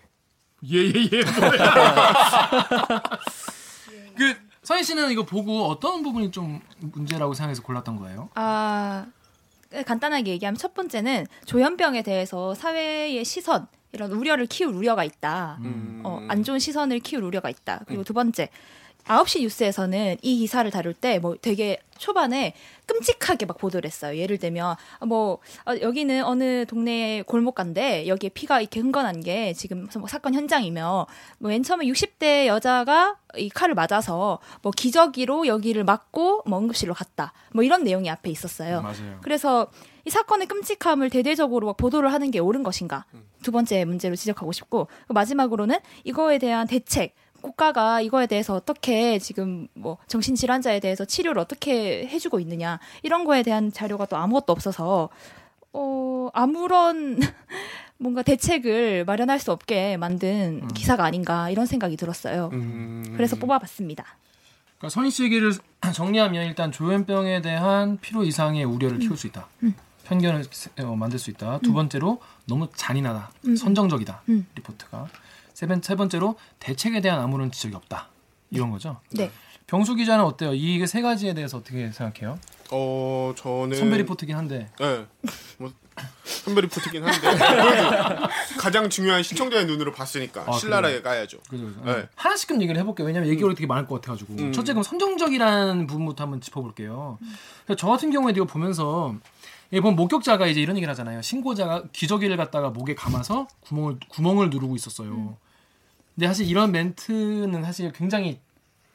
예 0.63 0.79
예 0.89 1.09
예 1.13 1.23
뭐야? 1.39 3.01
그 4.17 4.35
서인 4.63 4.83
씨는 4.83 5.11
이거 5.11 5.23
보고 5.23 5.65
어떤 5.65 6.03
부분이 6.03 6.31
좀 6.31 6.59
문제라고 6.79 7.33
생각해서 7.33 7.61
골랐던 7.63 7.97
거예요? 7.97 8.29
아 8.35 9.05
간단하게 9.85 10.31
얘기하면 10.31 10.57
첫 10.57 10.73
번째는 10.73 11.25
조현병에 11.45 12.01
대해서 12.01 12.53
사회의 12.53 13.23
시선 13.23 13.67
이런 13.91 14.11
우려를 14.11 14.45
키울 14.45 14.73
우려가 14.73 15.03
있다. 15.03 15.57
음. 15.61 16.01
어, 16.03 16.25
안 16.27 16.43
좋은 16.43 16.59
시선을 16.59 16.99
키울 16.99 17.23
우려가 17.23 17.49
있다. 17.49 17.81
그리고 17.87 18.03
두 18.03 18.13
번째 18.13 18.49
9시 19.07 19.41
뉴스에서는 19.41 20.17
이 20.21 20.37
기사를 20.39 20.69
다룰 20.71 20.93
때 20.93 21.19
뭐 21.19 21.35
되게 21.41 21.79
초반에 21.97 22.53
끔찍하게 22.85 23.45
막 23.47 23.57
보도를 23.57 23.87
했어요. 23.87 24.17
예를 24.17 24.37
들면 24.37 24.75
뭐 25.07 25.39
어, 25.65 25.73
여기는 25.81 26.23
어느 26.23 26.65
동네 26.65 27.23
골목가인데 27.23 28.07
여기에 28.07 28.29
피가 28.29 28.61
이렇게 28.61 28.79
흥건한 28.79 29.21
게 29.21 29.53
지금 29.53 29.87
뭐 29.97 30.07
사건 30.07 30.33
현장이며 30.35 31.07
뭐맨 31.39 31.63
처음에 31.63 31.85
60대 31.85 32.45
여자가 32.45 33.17
이 33.35 33.49
칼을 33.49 33.73
맞아서 33.73 34.39
뭐 34.61 34.71
기저귀로 34.71 35.47
여기를 35.47 35.83
맞고 35.83 36.43
뭐 36.45 36.59
응급실로 36.59 36.93
갔다. 36.93 37.33
뭐 37.53 37.63
이런 37.63 37.83
내용이 37.83 38.09
앞에 38.09 38.29
있었어요. 38.29 38.81
맞아요. 38.81 39.19
그래서 39.21 39.67
이 40.05 40.09
사건의 40.09 40.47
끔찍함을 40.47 41.09
대대적으로 41.09 41.67
막 41.67 41.77
보도를 41.77 42.13
하는 42.13 42.31
게 42.31 42.39
옳은 42.39 42.63
것인가? 42.63 43.05
두 43.43 43.51
번째 43.51 43.83
문제로 43.85 44.15
지적하고 44.15 44.51
싶고 44.51 44.87
마지막으로는 45.09 45.77
이거에 46.03 46.37
대한 46.37 46.67
대책. 46.67 47.13
국가가 47.47 48.01
이거에 48.01 48.27
대해서 48.27 48.53
어떻게 48.53 49.19
지금 49.19 49.67
뭐 49.73 49.97
정신질환자에 50.07 50.81
대해서 50.81 51.05
치료를 51.05 51.39
어떻게 51.39 52.05
해주고 52.07 52.41
있느냐 52.41 52.79
이런 53.03 53.23
거에 53.23 53.41
대한 53.41 53.71
자료가 53.71 54.05
또 54.07 54.17
아무것도 54.17 54.51
없어서 54.51 55.07
어 55.71 56.29
아무런 56.33 57.19
뭔가 57.97 58.21
대책을 58.21 59.05
마련할 59.05 59.39
수 59.39 59.51
없게 59.53 59.95
만든 59.97 60.67
기사가 60.69 61.05
아닌가 61.05 61.49
이런 61.49 61.65
생각이 61.65 61.95
들었어요. 61.95 62.49
음. 62.51 63.13
그래서 63.15 63.37
뽑아봤습니다. 63.37 64.03
그러니까 64.77 64.89
서인 64.93 65.09
씨 65.09 65.23
얘기를 65.23 65.53
정리하면 65.93 66.45
일단 66.47 66.71
조현병에 66.71 67.41
대한 67.41 67.97
필요 67.99 68.23
이상의 68.25 68.65
우려를 68.65 68.99
키울 68.99 69.15
수 69.17 69.25
있다. 69.27 69.47
편견을 70.03 70.43
세- 70.51 70.69
어, 70.83 70.95
만들 70.95 71.17
수 71.17 71.29
있다. 71.31 71.59
두 71.59 71.73
번째로 71.73 72.19
너무 72.45 72.67
잔인하다. 72.75 73.31
선정적이다. 73.57 74.21
음. 74.29 74.45
리포트가. 74.55 75.07
세, 75.57 75.65
번, 75.65 75.81
세 75.81 75.95
번째로 75.95 76.35
대책에 76.59 77.01
대한 77.01 77.19
아무런 77.19 77.51
지적이 77.51 77.73
없다. 77.73 78.09
이런 78.51 78.69
거죠. 78.69 78.99
네. 79.09 79.31
병수 79.65 79.95
기자는 79.95 80.23
어때요? 80.23 80.53
이 80.53 80.85
세 80.85 81.01
가지에 81.01 81.33
대해서 81.33 81.57
어떻게 81.57 81.91
생각해요? 81.91 82.37
어 82.69 83.33
저는 83.35 83.75
선배 83.75 83.97
리포트긴 83.97 84.35
한데. 84.35 84.69
네. 84.79 85.05
뭐 85.57 85.71
선배 86.23 86.61
리포트긴 86.61 87.03
한데 87.03 87.19
가장 88.59 88.87
중요한 88.87 89.23
시청자의 89.23 89.65
눈으로 89.65 89.91
봤으니까 89.93 90.43
아, 90.45 90.51
신랄하게 90.51 91.01
까야죠. 91.01 91.39
그죠, 91.49 91.65
그죠. 91.65 91.81
네. 91.85 92.07
하나씩끔 92.13 92.61
얘기를 92.61 92.79
해볼게요. 92.79 93.07
왜냐면 93.07 93.27
얘기가 93.29 93.49
되게 93.55 93.65
많을 93.65 93.87
것 93.87 93.95
같아가지고. 93.95 94.35
음. 94.35 94.51
첫째, 94.53 94.73
그럼 94.73 94.83
선정적이라는 94.83 95.87
부분부터 95.87 96.23
한번 96.23 96.39
짚어볼게요. 96.39 97.17
그래서 97.65 97.77
저 97.77 97.87
같은 97.87 98.11
경우에 98.11 98.33
이거 98.35 98.45
보면서 98.45 99.15
예, 99.73 99.81
보면 99.81 99.95
목격자가 99.95 100.45
이제 100.45 100.61
이런 100.61 100.77
얘기를 100.77 100.91
하잖아요. 100.91 101.23
신고자가 101.23 101.85
기저귀를 101.93 102.37
갖다가 102.37 102.69
목에 102.69 102.93
감아서 102.93 103.47
구멍을 103.61 103.97
구멍을 104.09 104.51
누르고 104.51 104.75
있었어요. 104.75 105.35
근데 106.17 106.27
사실 106.27 106.47
이런 106.47 106.71
멘트는 106.71 107.63
사실 107.63 107.91
굉장히 107.91 108.39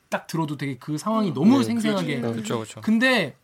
딱 0.09 0.27
들어도 0.27 0.57
되게 0.57 0.77
그 0.77 0.99
상황이 0.99 1.33
너무 1.33 1.59
네, 1.59 1.65
생생하게. 1.65 2.21
그렇죠, 2.21 2.57
그렇죠. 2.57 2.81
근데 2.81 3.37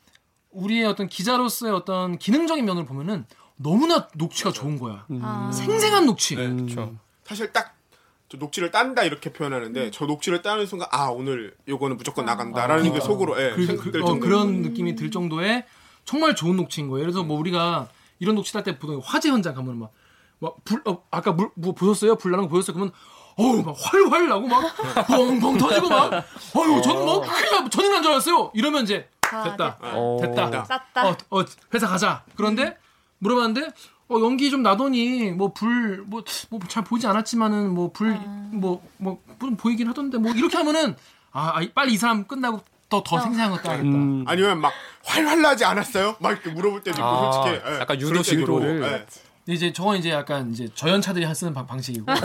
우리의 0.51 0.85
어떤 0.85 1.07
기자로서의 1.07 1.73
어떤 1.73 2.19
기능적인 2.19 2.65
면을 2.65 2.85
보면은 2.85 3.25
너무나 3.55 4.09
녹취가 4.15 4.51
좋은 4.51 4.81
거야. 4.81 5.07
아. 5.23 5.53
생생한 5.55 6.07
녹취. 6.07 6.35
네. 6.35 6.49
그렇죠. 6.53 6.97
사실 7.23 7.53
딱저 7.53 8.37
녹취를 8.37 8.73
딴다 8.73 9.05
이렇게 9.05 9.33
표현하는데 9.33 9.93
저 9.93 10.07
녹취를 10.07 10.43
따는 10.43 10.67
순간 10.67 10.89
아 10.91 11.07
오늘 11.11 11.55
요거는 11.69 11.99
무조건 11.99 12.25
나간다라는 12.25 12.93
게 12.93 12.99
속으로 12.99 13.41
예, 13.41 13.55
그, 13.55 13.77
그, 13.77 14.03
어. 14.03 14.19
그런 14.19 14.63
느낌이 14.63 14.97
들 14.97 15.13
정도의 15.13 15.67
정말 16.05 16.35
좋은 16.35 16.57
녹취인 16.57 16.89
거예요. 16.89 17.05
그래서 17.05 17.23
뭐 17.23 17.39
우리가 17.39 17.89
이런 18.19 18.35
녹취 18.35 18.53
딸 18.53 18.65
때 18.65 18.77
보통 18.77 19.01
화재 19.05 19.29
현장 19.29 19.55
가면 19.55 19.79
막, 19.79 19.93
막 20.41 20.57
불, 20.65 20.83
어, 20.85 21.05
아까 21.13 21.31
물, 21.31 21.51
뭐 21.55 21.75
보셨어요? 21.75 22.17
불 22.17 22.33
나는 22.33 22.47
거 22.47 22.51
보셨어요? 22.51 22.75
그러면 22.75 22.93
어우, 23.39 23.63
막 23.63 23.75
활활 23.79 24.29
나고 24.29 24.47
막 24.49 24.63
뻥뻥 25.07 25.59
터지고 25.59 25.89
막 25.89 26.13
어휴, 26.55 26.83
저는 26.83 27.05
뭐 27.05 27.21
큰일 27.21 27.51
나, 27.53 27.69
전일 27.71 27.93
난줄 27.93 28.11
알았어요. 28.11 28.51
이러면 28.53 28.83
이제 28.85 29.09
아, 29.33 29.45
됐다. 29.45 29.79
어. 29.81 30.19
됐다. 30.21 30.65
쌌다. 30.65 31.09
어, 31.09 31.17
어, 31.31 31.45
회사 31.73 31.87
가자. 31.87 32.25
그런데 32.37 32.77
물어봤는데 33.19 33.69
어, 34.09 34.19
연기 34.21 34.51
좀 34.51 34.63
나더니 34.63 35.31
뭐 35.33 35.53
불 35.53 36.05
뭐 36.09 36.23
뭐 36.51 36.61
잘 36.69 36.83
보이지 36.83 37.07
않았지만은 37.07 37.75
뭐불뭐뭐 37.75 39.21
보이긴 39.59 39.89
하던데 39.89 40.19
뭐 40.19 40.33
이렇게 40.33 40.57
하면은 40.57 40.97
아, 41.31 41.59
아, 41.59 41.61
빨리 41.75 41.93
이 41.93 41.97
사람 41.97 42.25
끝나고 42.27 42.61
더더 42.89 43.21
생생한 43.21 43.51
거 43.53 43.59
따야겠다. 43.59 43.87
음. 43.89 44.25
아니면 44.27 44.61
막 44.63 44.73
활활 45.05 45.43
나지 45.43 45.65
않았어요? 45.65 46.17
막 46.21 46.31
이렇게 46.33 46.51
물어볼 46.51 46.83
때도 46.83 46.97
있고 46.97 47.05
아, 47.07 47.33
솔직히 47.33 47.63
예, 47.69 47.81
약간 47.81 48.01
유도식 48.01 48.41
유도를. 48.41 48.83
예. 48.83 49.07
근데 49.49 49.57
이제 49.57 49.73
저건 49.73 49.97
이제 49.97 50.11
약간 50.11 50.51
이제 50.53 50.69
저연차들이 50.75 51.27
쓰는 51.35 51.55
방, 51.55 51.67
방식이고. 51.67 52.05
아, 52.13 52.17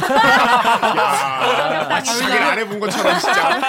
자기를 2.03 2.43
안 2.43 2.59
해본 2.59 2.81
것처럼 2.81 3.17
진짜 3.17 3.61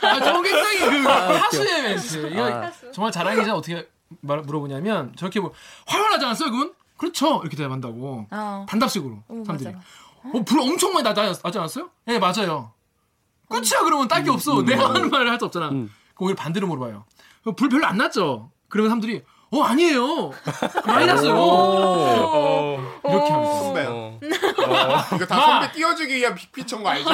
아, 0.00 0.18
저건 0.18 0.42
굉장히 0.42 0.78
그 0.78 1.06
하수의 1.06 1.82
멘트. 1.82 2.30
이거 2.32 2.70
정말 2.94 3.12
자랑이자 3.12 3.54
어떻게 3.54 3.86
말, 4.22 4.38
물어보냐면 4.40 5.12
저렇게 5.16 5.38
뭐 5.38 5.52
화려하지 5.86 6.24
않았어요, 6.24 6.50
그분? 6.50 6.72
그렇죠. 6.96 7.40
이렇게 7.42 7.58
대답한다고. 7.58 8.26
어. 8.30 8.64
단답식으로 8.66 9.22
어, 9.28 9.42
사람들이. 9.44 9.70
맞아. 9.74 9.84
어, 10.32 10.42
불 10.46 10.58
엄청 10.60 10.94
많이 10.94 11.04
나, 11.04 11.12
나지 11.12 11.58
않았어요? 11.58 11.90
네, 12.06 12.18
맞아요. 12.18 12.72
끝이야, 13.50 13.82
그러면 13.84 14.08
딸게 14.08 14.30
없어. 14.30 14.62
내가 14.62 14.88
하는 14.94 15.10
말을 15.10 15.30
할 15.30 15.38
수 15.38 15.44
없잖아. 15.44 15.68
그럼 15.68 15.90
오히려 16.20 16.36
반대로 16.36 16.66
물어봐요. 16.66 17.04
어, 17.44 17.52
불 17.52 17.68
별로 17.68 17.86
안 17.86 17.98
났죠? 17.98 18.50
그러면 18.70 18.88
사람들이, 18.88 19.24
어, 19.50 19.62
아니에요. 19.62 20.30
많이 20.86 21.06
났어요. 21.06 21.32
이렇게 23.04 23.30
합니다. 23.32 23.54
선배 23.54 23.86
어. 23.88 24.18
이거 25.14 25.26
다 25.26 25.40
선배 25.40 25.72
띄워주기 25.72 26.16
위한 26.16 26.34
빅피처인 26.34 26.82
거 26.82 26.90
알죠? 26.90 27.08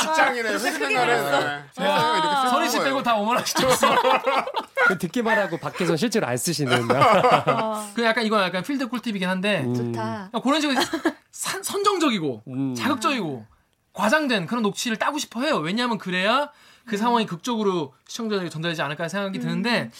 직장인의 0.00 0.52
회사생활은 0.52 1.14
예, 1.14 1.64
세상에 1.72 2.18
이렇게 2.18 2.36
쓰는 2.36 2.50
서리 2.50 2.68
씨. 2.70 2.78
빼고 2.78 3.02
다 3.02 3.16
오만하시죠. 3.16 3.68
그 4.86 4.98
듣기만 4.98 5.38
하고 5.38 5.58
밖에서 5.58 5.96
실제로 5.96 6.26
안 6.26 6.36
쓰시는. 6.36 6.88
어, 6.90 7.88
그 7.94 8.04
약간 8.04 8.24
이건 8.24 8.42
약간 8.44 8.62
필드 8.62 8.88
꿀팁이긴 8.88 9.28
한데 9.28 9.62
좋다. 9.64 10.28
그러니까 10.30 10.40
그런 10.42 10.60
식으로 10.60 10.78
산- 11.32 11.62
선정적이고 11.62 12.42
음. 12.48 12.74
자극적이고 12.76 13.46
과장된 13.94 14.46
그런 14.46 14.62
녹취를 14.62 14.96
따고 14.98 15.18
싶어 15.18 15.40
해요. 15.40 15.56
왜냐하면 15.56 15.98
그래야 15.98 16.50
그 16.86 16.96
상황이 16.96 17.26
극적으로 17.26 17.94
시청자들에게 18.06 18.50
전달되지 18.50 18.82
않을까 18.82 19.08
생각이 19.08 19.38
드는데 19.40 19.90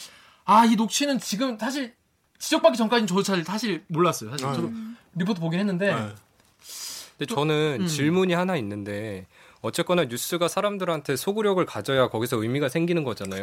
아 0.45 0.65
이 0.65 0.75
녹취는 0.75 1.19
지금 1.19 1.57
사실 1.57 1.93
지적받기 2.37 2.77
전까지는 2.77 3.07
저도 3.07 3.23
잘 3.23 3.43
사실 3.43 3.83
몰랐어요. 3.87 4.29
사실 4.31 4.45
저도 4.45 4.71
리포트 5.15 5.39
보긴 5.39 5.59
했는데 5.59 5.93
네. 5.95 6.09
근데 7.17 7.33
저는 7.33 7.77
음. 7.81 7.87
질문이 7.87 8.33
하나 8.33 8.55
있는데 8.57 9.25
어쨌거나 9.61 10.03
뉴스가 10.05 10.47
사람들한테 10.47 11.15
소구력을 11.15 11.65
가져야 11.65 12.09
거기서 12.09 12.37
의미가 12.41 12.69
생기는 12.69 13.03
거잖아요. 13.03 13.41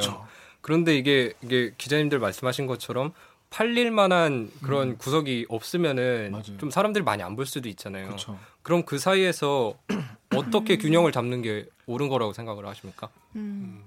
그런데 0.60 0.96
이게 0.96 1.32
이게 1.42 1.72
기자님들 1.78 2.18
말씀하신 2.20 2.66
것처럼 2.66 3.12
팔릴 3.50 3.90
만한 3.90 4.50
그런 4.62 4.96
구석이 4.96 5.46
없으면은 5.48 6.28
음. 6.28 6.32
맞아요. 6.32 6.58
좀 6.58 6.70
사람들이 6.70 7.02
많이 7.04 7.22
안 7.22 7.34
볼 7.34 7.46
수도 7.46 7.68
있잖아요. 7.68 8.06
그렇죠. 8.06 8.38
그럼 8.62 8.84
그 8.84 8.98
사이에서 8.98 9.74
어떻게 10.36 10.78
균형을 10.78 11.12
잡는 11.12 11.42
게 11.42 11.66
옳은 11.86 12.08
거라고 12.08 12.32
생각을 12.32 12.66
하십니까? 12.66 13.08
음. 13.36 13.82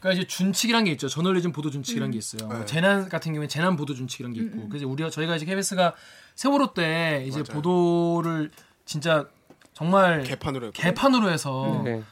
그러니까 0.00 0.20
이제 0.20 0.26
준칙이란 0.26 0.84
게 0.84 0.90
있죠. 0.92 1.08
저널리즘 1.08 1.52
보도 1.52 1.70
준칙이란 1.70 2.08
음. 2.08 2.12
게 2.12 2.18
있어요. 2.18 2.48
뭐 2.48 2.58
네. 2.58 2.64
재난 2.66 3.08
같은 3.08 3.32
경우에 3.32 3.46
재난 3.46 3.76
보도 3.76 3.94
준칙이란 3.94 4.32
게 4.32 4.40
있고. 4.42 4.68
그래서 4.68 4.88
우리가 4.88 5.10
저희가 5.10 5.36
이제 5.36 5.44
KBS가 5.44 5.94
세월호 6.34 6.74
때 6.74 7.24
이제 7.26 7.42
맞아요. 7.42 7.60
보도를 7.60 8.50
진짜 8.84 9.28
정말 9.74 10.22
개판으로 10.24 10.66
했고. 10.66 10.80
개판으로 10.80 11.30
해서 11.30 11.82
네. 11.84 12.02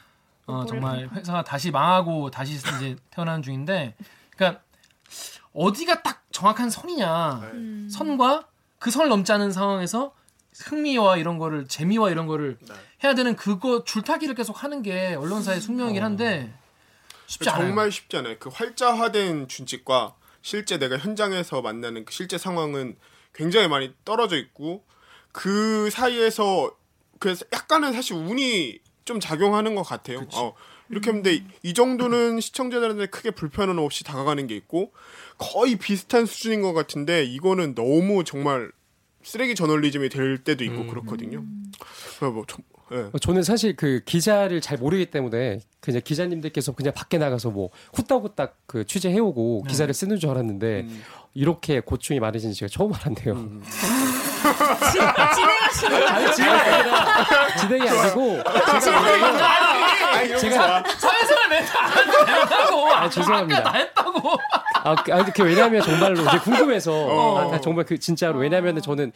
어, 0.45 0.65
정말 0.65 1.09
회사가 1.13 1.43
다시 1.43 1.71
망하고 1.71 2.31
다시 2.31 2.55
이제 2.55 2.95
태어나는 3.09 3.41
중인데, 3.43 3.95
그러니까 4.35 4.61
어디가 5.53 6.01
딱 6.01 6.23
정확한 6.31 6.69
선이냐, 6.69 7.51
음. 7.53 7.89
선과 7.91 8.47
그 8.79 8.89
선을 8.89 9.09
넘지 9.09 9.31
않은 9.33 9.51
상황에서 9.51 10.13
흥미와 10.59 11.17
이런 11.17 11.37
거를 11.37 11.67
재미와 11.67 12.11
이런 12.11 12.27
거를 12.27 12.57
네. 12.61 12.73
해야 13.03 13.15
되는 13.15 13.35
그거 13.35 13.83
줄타기를 13.83 14.35
계속 14.35 14.63
하는 14.63 14.81
게 14.81 15.15
언론사의 15.15 15.61
숙명이긴 15.61 16.03
한데 16.03 16.53
쉽지 17.25 17.49
않아요. 17.49 17.67
정말 17.67 17.91
쉽지 17.91 18.17
않아요. 18.17 18.35
그 18.39 18.49
활자화된 18.49 19.47
준칙과 19.47 20.15
실제 20.41 20.77
내가 20.77 20.97
현장에서 20.97 21.61
만나는 21.61 22.05
그 22.05 22.13
실제 22.13 22.37
상황은 22.37 22.97
굉장히 23.33 23.67
많이 23.67 23.93
떨어져 24.03 24.37
있고 24.37 24.83
그 25.31 25.89
사이에서 25.89 26.75
그래서 27.19 27.45
약간은 27.53 27.93
사실 27.93 28.15
운이 28.15 28.79
좀 29.05 29.19
작용하는 29.19 29.75
것 29.75 29.83
같아요. 29.83 30.27
어, 30.33 30.53
이렇게 30.89 31.09
하는데 31.09 31.43
이 31.63 31.73
정도는 31.73 32.41
시청자들한테 32.41 33.07
크게 33.07 33.31
불편은 33.31 33.79
없이 33.79 34.03
다가가는 34.03 34.47
게 34.47 34.55
있고 34.55 34.91
거의 35.37 35.77
비슷한 35.77 36.25
수준인 36.25 36.61
것 36.61 36.73
같은데 36.73 37.23
이거는 37.23 37.75
너무 37.75 38.23
정말 38.23 38.71
쓰레기 39.23 39.55
저널리즘이 39.55 40.09
될 40.09 40.37
때도 40.43 40.63
있고 40.63 40.87
그렇거든요. 40.87 41.43
그래서 41.79 42.31
뭐 42.31 42.43
좀, 42.47 42.63
예. 42.91 43.09
어, 43.11 43.17
저는 43.19 43.43
사실 43.43 43.75
그 43.75 44.01
기자를 44.05 44.61
잘 44.61 44.77
모르기 44.77 45.05
때문에 45.07 45.59
그냥 45.79 46.01
기자님들께서 46.03 46.73
그냥 46.73 46.93
밖에 46.93 47.17
나가서 47.17 47.49
뭐 47.51 47.69
후딱후딱 47.93 48.57
그 48.65 48.85
취재해오고 48.85 49.63
기사를 49.63 49.91
쓰는 49.93 50.17
줄 50.19 50.29
알았는데 50.29 50.87
이렇게 51.33 51.79
고충이 51.79 52.19
많으신지 52.19 52.59
제가 52.59 52.69
처음 52.69 52.93
알았네요. 52.93 53.61
진행하시는 54.91 56.07
아니, 56.07 56.33
진행이 56.33 56.59
아니라 56.59 57.47
진행이 57.59 57.89
아니고 57.89 58.41
아, 58.45 58.51
거 58.51 58.79
좋아. 60.39 60.83
사회생활 60.97 61.49
멘트 61.49 61.77
안 61.77 61.91
해도 61.91 62.25
된다고. 62.25 62.93
아, 62.93 63.09
죄송합니다. 63.09 63.59
아까 63.59 63.71
다 63.71 63.77
했다고. 63.77 64.37
아, 64.83 64.95
그- 64.95 65.13
아니, 65.13 65.31
그 65.31 65.43
왜냐하면 65.43 65.81
정말로 65.81 66.21
이제 66.21 66.37
궁금해서 66.39 67.37
아, 67.39 67.51
나 67.51 67.61
정말 67.61 67.85
그 67.85 67.97
진짜로 67.97 68.39
왜냐하면 68.39 68.81
저는 68.81 69.11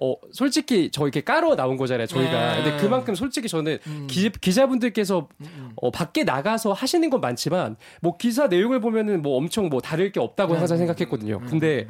어 0.00 0.14
솔직히 0.32 0.90
저 0.92 1.02
이렇게 1.02 1.20
까러 1.20 1.56
나온 1.56 1.76
거잖아요 1.76 2.06
저희가. 2.06 2.56
네. 2.56 2.62
근데 2.62 2.76
그만큼 2.80 3.14
솔직히 3.14 3.48
저는 3.48 3.78
기, 4.06 4.30
기자분들께서 4.30 5.28
어, 5.76 5.90
밖에 5.90 6.24
나가서 6.24 6.72
하시는 6.72 7.10
건 7.10 7.20
많지만 7.20 7.76
뭐 8.00 8.16
기사 8.16 8.46
내용을 8.46 8.80
보면은 8.80 9.22
뭐 9.22 9.36
엄청 9.36 9.68
뭐 9.68 9.80
다를 9.80 10.12
게 10.12 10.20
없다고 10.20 10.54
항상 10.54 10.78
생각했거든요. 10.78 11.40
근데 11.40 11.88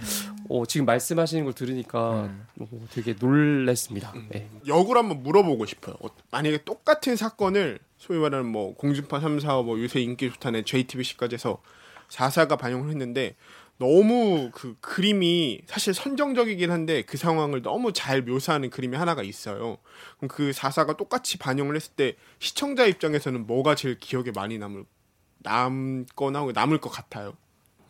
어, 0.48 0.64
지금 0.66 0.86
말씀하시는 0.86 1.44
걸 1.44 1.52
들으니까 1.52 2.30
어, 2.58 2.66
되게 2.92 3.14
놀랬습니다. 3.18 4.14
네. 4.30 4.48
역으로 4.66 5.00
한번 5.00 5.22
물어보고 5.22 5.66
싶어요. 5.66 5.96
어, 6.00 6.08
만약에 6.30 6.64
똑같은 6.64 7.16
사건을 7.16 7.78
소위 7.98 8.18
말하는 8.18 8.46
뭐 8.46 8.74
공중파 8.74 9.20
3사 9.20 9.64
뭐 9.64 9.78
요새 9.82 10.00
인기 10.00 10.30
좋다는 10.30 10.64
JTBC까지 10.64 11.34
해서 11.34 11.60
4사가 12.08 12.58
반영을 12.58 12.88
했는데 12.90 13.36
너무 13.78 14.50
그 14.52 14.76
그림이 14.80 15.62
사실 15.66 15.94
선정적이긴 15.94 16.70
한데 16.70 17.02
그 17.02 17.16
상황을 17.16 17.62
너무 17.62 17.92
잘 17.92 18.23
묘사하는 18.23 18.70
그림이 18.70 18.97
하나가 18.97 19.23
있어요. 19.23 19.78
그럼 20.18 20.28
그 20.28 20.50
4사가 20.50 20.97
똑같이 20.97 21.38
반영을 21.38 21.76
했을 21.76 21.92
때 21.92 22.16
시청자 22.40 22.87
입장에서는 22.87 23.47
뭐가 23.47 23.76
제일 23.76 23.99
기억에 23.99 24.32
많이 24.35 24.58
남을 24.58 24.85
남거나 25.38 26.47
남을 26.52 26.78
것 26.78 26.90
같아요. 26.90 27.35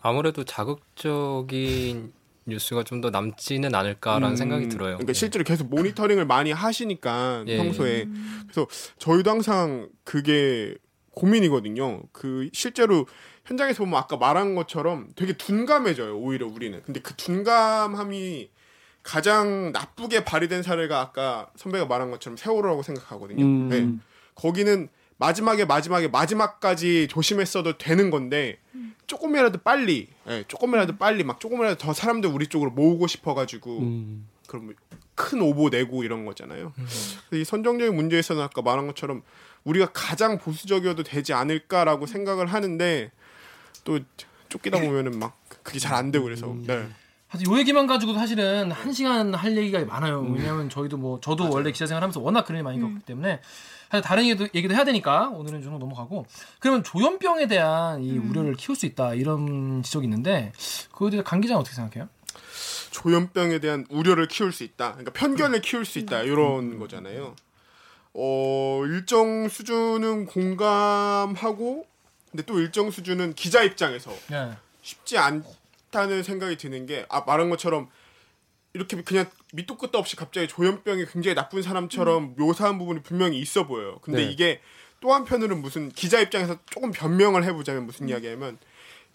아무래도 0.01 0.45
자극적인 0.45 2.13
뉴스가 2.47 2.83
좀 2.83 3.01
더 3.01 3.11
남지는 3.11 3.75
않을까라는 3.75 4.31
음, 4.31 4.37
생각이 4.37 4.69
들어요. 4.69 4.97
그러니까 4.97 5.13
네. 5.13 5.19
실제로 5.19 5.45
계속 5.45 5.69
모니터링을 5.69 6.25
많이 6.27 6.51
하시니까 6.51 7.45
예, 7.47 7.57
평소에 7.59 8.07
그래서 8.43 8.67
저희도 8.99 9.31
항상 9.31 9.89
그게 10.05 10.75
고민이거든요. 11.13 12.03
그 12.13 12.49
실제로 12.53 13.07
현장에서 13.49 13.83
보면 13.83 13.99
아까 13.99 14.19
말한 14.19 14.55
것처럼 14.55 15.09
되게 15.17 15.33
둔감해져요. 15.33 16.19
오히려 16.19 16.47
우리는. 16.47 16.83
근데 16.85 17.01
그 17.01 17.15
둔감함이 17.15 18.51
가장 19.03 19.73
나쁘게 19.73 20.25
발휘된 20.25 20.63
사례가 20.63 21.01
아까 21.01 21.49
선배가 21.57 21.87
말한 21.87 22.11
것처럼 22.11 22.37
세월호라고 22.37 22.83
생각하거든요. 22.83 23.43
음. 23.43 23.69
네. 23.71 24.05
거기는 24.35 24.91
마지막에 25.17 25.65
마지막에 25.65 26.09
마지막까지 26.09 27.09
조심했어도 27.09 27.79
되는 27.79 28.11
건데 28.11 28.59
조금이라도 29.07 29.61
빨리, 29.65 30.09
예, 30.29 30.45
조금이라도 30.47 30.99
빨리 30.99 31.25
막 31.25 31.41
조금이라도 31.41 31.79
더 31.79 31.95
사람들 31.95 32.29
우리 32.29 32.49
쪽으로 32.49 32.71
모으고 32.71 33.07
싶어가지고 33.07 33.79
음. 33.79 34.29
그럼 34.47 34.75
큰 35.15 35.41
오보 35.41 35.71
내고 35.71 36.05
이런 36.05 36.27
거잖아요. 36.27 36.75
그래서 36.77 37.21
이 37.33 37.45
선정적인 37.45 37.97
문제에서는 37.97 38.43
아까 38.43 38.61
말한 38.61 38.87
것처럼 38.89 39.23
우리가 39.65 39.91
가장 39.95 40.39
보수적이어도 40.39 41.03
되지 41.03 41.33
않을까라고 41.33 42.07
생각을 42.07 42.47
하는데 42.47 43.11
또 43.85 43.99
쫓기다 44.49 44.81
보면은 44.81 45.19
막 45.19 45.39
그게 45.63 45.79
잘 45.79 45.95
안 45.95 46.11
되고 46.11 46.25
그래서 46.25 46.55
네. 46.67 46.87
하여튼 47.29 47.53
요 47.53 47.59
얘기만 47.59 47.87
가지고도 47.87 48.19
사실은 48.19 48.71
한 48.73 48.93
시간 48.93 49.35
할 49.35 49.57
얘기가 49.57 49.85
많아요. 49.85 50.21
왜냐면 50.23 50.71
저희도 50.71 50.97
뭐 50.97 51.21
저도 51.21 51.51
원래 51.51 51.71
기자 51.73 51.87
생활하면서 51.87 52.21
워낙 52.21 52.45
그림이 52.47 52.63
많이 52.63 52.81
겪기 52.81 53.01
때문에 53.01 53.41
사실 53.91 54.03
다른 54.03 54.25
얘기도, 54.25 54.49
얘기도 54.55 54.75
해야 54.75 54.85
되니까 54.85 55.29
오늘은 55.29 55.63
좀 55.63 55.79
넘어가고 55.79 56.25
그러면 56.59 56.83
조현병에 56.85 57.47
대한 57.47 58.03
이 58.03 58.17
우려를 58.17 58.55
키울 58.55 58.77
수 58.77 58.87
있다 58.87 59.13
이런 59.15 59.83
지적이 59.83 60.07
있는데 60.07 60.53
그거에 60.91 61.11
대해서 61.11 61.25
강 61.25 61.41
기자는 61.43 61.61
어떻게 61.61 61.75
생각해요? 61.77 62.09
조현병에 62.93 63.59
대한 63.59 63.85
우려를 63.91 64.27
키울 64.29 64.51
수 64.53 64.65
있다. 64.65 64.93
그러니까 64.93 65.13
편견을 65.13 65.61
키울 65.61 65.85
수 65.85 65.99
있다. 65.99 66.23
이런 66.23 66.79
거잖아요. 66.79 67.37
어, 68.15 68.83
일정 68.87 69.49
수준은 69.49 70.27
공감하고 70.27 71.87
근데 72.39 72.47
또 72.47 72.61
일정 72.61 72.93
수준은 72.93 73.35
기자 73.35 73.65
입장에서 73.65 74.15
네. 74.31 74.53
쉽지 74.83 75.19
않다는 75.19 76.23
생각이 76.23 76.57
드는 76.57 76.87
게 76.87 77.05
아, 77.09 77.23
말한 77.23 77.51
것처럼 77.51 77.89
이렇게 78.75 79.03
그냥 79.03 79.29
밑도 79.55 79.77
끝도 79.77 79.99
없이 79.99 80.15
갑자기 80.15 80.47
조현병이 80.47 81.07
굉장히 81.07 81.35
나쁜 81.35 81.63
사람처럼 81.63 82.37
묘사한 82.37 82.79
부분이 82.79 83.03
분명히 83.03 83.41
있어 83.41 83.67
보여요. 83.67 83.99
근데 84.03 84.25
네. 84.25 84.31
이게 84.31 84.61
또 85.01 85.13
한편으로는 85.13 85.61
무슨 85.61 85.89
기자 85.89 86.21
입장에서 86.21 86.59
조금 86.71 86.93
변명을 86.93 87.43
해보자면 87.43 87.87
무슨 87.87 88.09
이야기냐면 88.09 88.57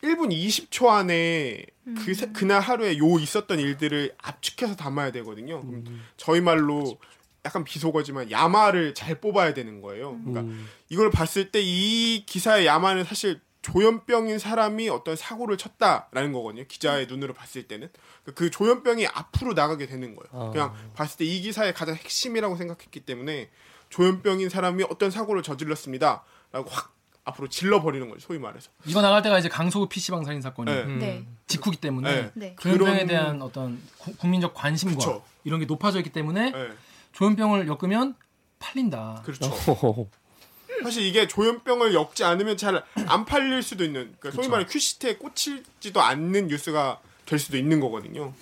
1분 0.03 0.29
20초 0.36 0.89
안에 0.89 1.65
그 2.03 2.13
세- 2.13 2.27
그날 2.33 2.59
하루에 2.59 2.97
요 2.97 3.19
있었던 3.19 3.57
일들을 3.57 4.15
압축해서 4.21 4.75
담아야 4.75 5.13
되거든요. 5.13 5.62
그럼 5.62 6.01
저희 6.17 6.41
말로 6.41 6.97
약간 7.45 7.63
비속어지만 7.63 8.32
야마를 8.32 8.93
잘 8.93 9.19
뽑아야 9.19 9.53
되는 9.53 9.82
거예요. 9.82 10.19
그러니까 10.25 10.53
이걸 10.89 11.12
봤을 11.12 11.51
때 11.51 11.62
이 11.62 12.23
기사의 12.25 12.65
야마는 12.65 13.03
사실 13.03 13.41
조현병인 13.62 14.39
사람이 14.39 14.89
어떤 14.89 15.15
사고를 15.15 15.58
쳤다라는 15.58 16.34
거거든요. 16.34 16.65
기자의 16.67 17.08
눈으로 17.08 17.34
봤을 17.34 17.63
때는 17.63 17.89
그 18.36 18.49
조현병이 18.49 19.08
앞으로 19.08 19.53
나가게 19.53 19.86
되는 19.88 20.15
거예요. 20.15 20.51
그냥 20.51 20.73
봤을 20.95 21.17
때 21.17 21.25
이 21.25 21.41
기사의 21.41 21.73
가장 21.73 21.95
핵심이라고 21.95 22.56
생각했기 22.58 23.01
때문에 23.01 23.49
조현병인 23.89 24.49
사람이 24.49 24.84
어떤 24.89 25.12
사고를 25.12 25.43
저질렀습니다라고 25.43 26.69
확 26.69 26.93
앞으로 27.25 27.47
질러버리는 27.47 28.10
거죠. 28.10 28.19
소위 28.19 28.38
말해서. 28.39 28.69
이거 28.86 29.01
나갈 29.01 29.21
때가 29.21 29.39
이제 29.39 29.47
강소구 29.47 29.88
PC방 29.88 30.25
살인 30.25 30.41
사건이 30.41 30.69
네. 30.69 30.84
네. 30.86 31.27
직후기 31.47 31.77
때문에 31.77 32.13
네. 32.13 32.32
네. 32.34 32.56
조현병에 32.60 33.06
대한 33.06 33.41
어떤 33.41 33.79
구- 33.97 34.13
국민적 34.17 34.53
관심과 34.53 34.97
그쵸. 34.97 35.23
이런 35.45 35.62
게 35.62 35.65
높아져 35.65 35.99
있기 35.99 36.10
때문에 36.12 36.51
네. 36.51 36.67
조현병을 37.13 37.67
엮으면 37.67 38.15
팔린다. 38.60 39.21
그렇죠. 39.26 39.45
어. 39.45 40.10
사실 40.84 41.04
이게 41.06 41.28
조현병을 41.28 41.93
엮지 41.93 42.23
않으면 42.26 42.58
잘 42.58 42.84
안 43.08 43.26
팔릴 43.26 43.62
수도 43.63 43.84
있는 43.86 44.13
그러니까 44.19 44.32
소위 44.32 44.49
말해 44.52 44.65
큐시트에 44.65 45.15
꽂히지도 45.17 46.02
않는 46.02 46.47
뉴스가 46.47 46.99
될 47.26 47.39
수도 47.39 47.58
있는 47.58 47.80
거거든요. 47.80 48.34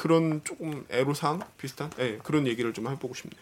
그런 0.00 0.42
조금 0.44 0.84
애로사항 0.90 1.40
비슷한 1.58 1.90
예, 1.98 2.18
그런 2.18 2.46
얘기를 2.46 2.72
좀 2.72 2.88
해보고 2.88 3.14
싶네요. 3.14 3.40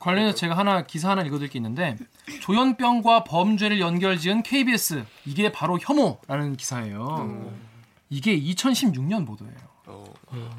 관련해서 0.00 0.34
제가 0.36 0.56
하나 0.56 0.84
기사 0.86 1.10
하나 1.10 1.22
읽어드릴 1.22 1.50
게 1.50 1.58
있는데 1.58 1.96
조현병과 2.40 3.24
범죄를 3.24 3.80
연결지은 3.80 4.42
KBS 4.42 5.04
이게 5.24 5.52
바로 5.52 5.78
혐오라는 5.80 6.56
기사예요. 6.56 7.52
이게 8.10 8.38
2016년 8.38 9.26
보도예요. 9.26 9.54
어, 9.86 10.04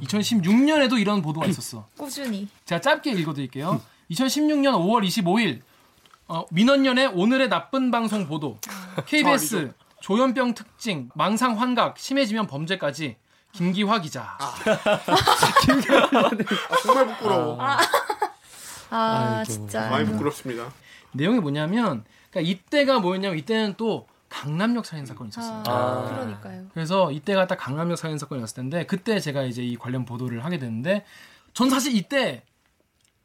2016년에도 0.02 1.00
이런 1.00 1.22
보도가 1.22 1.48
있었어. 1.48 1.88
꾸준히. 1.98 2.48
제가 2.66 2.82
짧게 2.82 3.12
읽어드릴게요. 3.12 3.82
2016년 4.12 4.74
5월 4.74 5.06
25일 5.06 5.62
어, 6.28 6.46
민원연의 6.52 7.08
오늘의 7.08 7.50
나쁜 7.50 7.92
방송 7.92 8.28
보도 8.28 8.58
KBS 9.06 9.74
조현병 10.02 10.54
특징 10.54 11.10
망상 11.16 11.60
환각 11.60 11.98
심해지면 11.98 12.48
범죄까지 12.48 13.18
김기화 13.54 14.00
기자. 14.02 14.38
아, 14.40 14.54
정말 16.84 17.08
부끄러워. 17.08 17.58
아, 17.60 17.78
아이고. 18.90 19.52
진짜. 19.52 19.90
많이 19.90 20.06
부끄럽습니다. 20.06 20.72
내용이 21.14 21.40
뭐냐면 21.40 22.04
그러니까 22.30 22.52
이때가 22.52 23.00
뭐였냐면 23.00 23.38
이때는 23.40 23.74
또 23.78 24.08
강남역 24.30 24.86
살인 24.86 25.06
사건이 25.06 25.30
있었어요. 25.30 25.64
아, 25.68 26.06
그러니까요. 26.10 26.68
그래서 26.74 27.12
이때가 27.12 27.48
딱 27.48 27.56
강남역 27.56 27.98
살인 27.98 28.18
사건이었을 28.18 28.56
텐데 28.56 28.86
그때 28.86 29.20
제가 29.20 29.44
이제 29.44 29.64
이 29.64 29.76
관련 29.78 30.06
보도를 30.06 30.44
하게 30.44 30.60
됐는데 30.60 31.06
전 31.54 31.70
사실 31.70 31.96
이때 31.96 32.44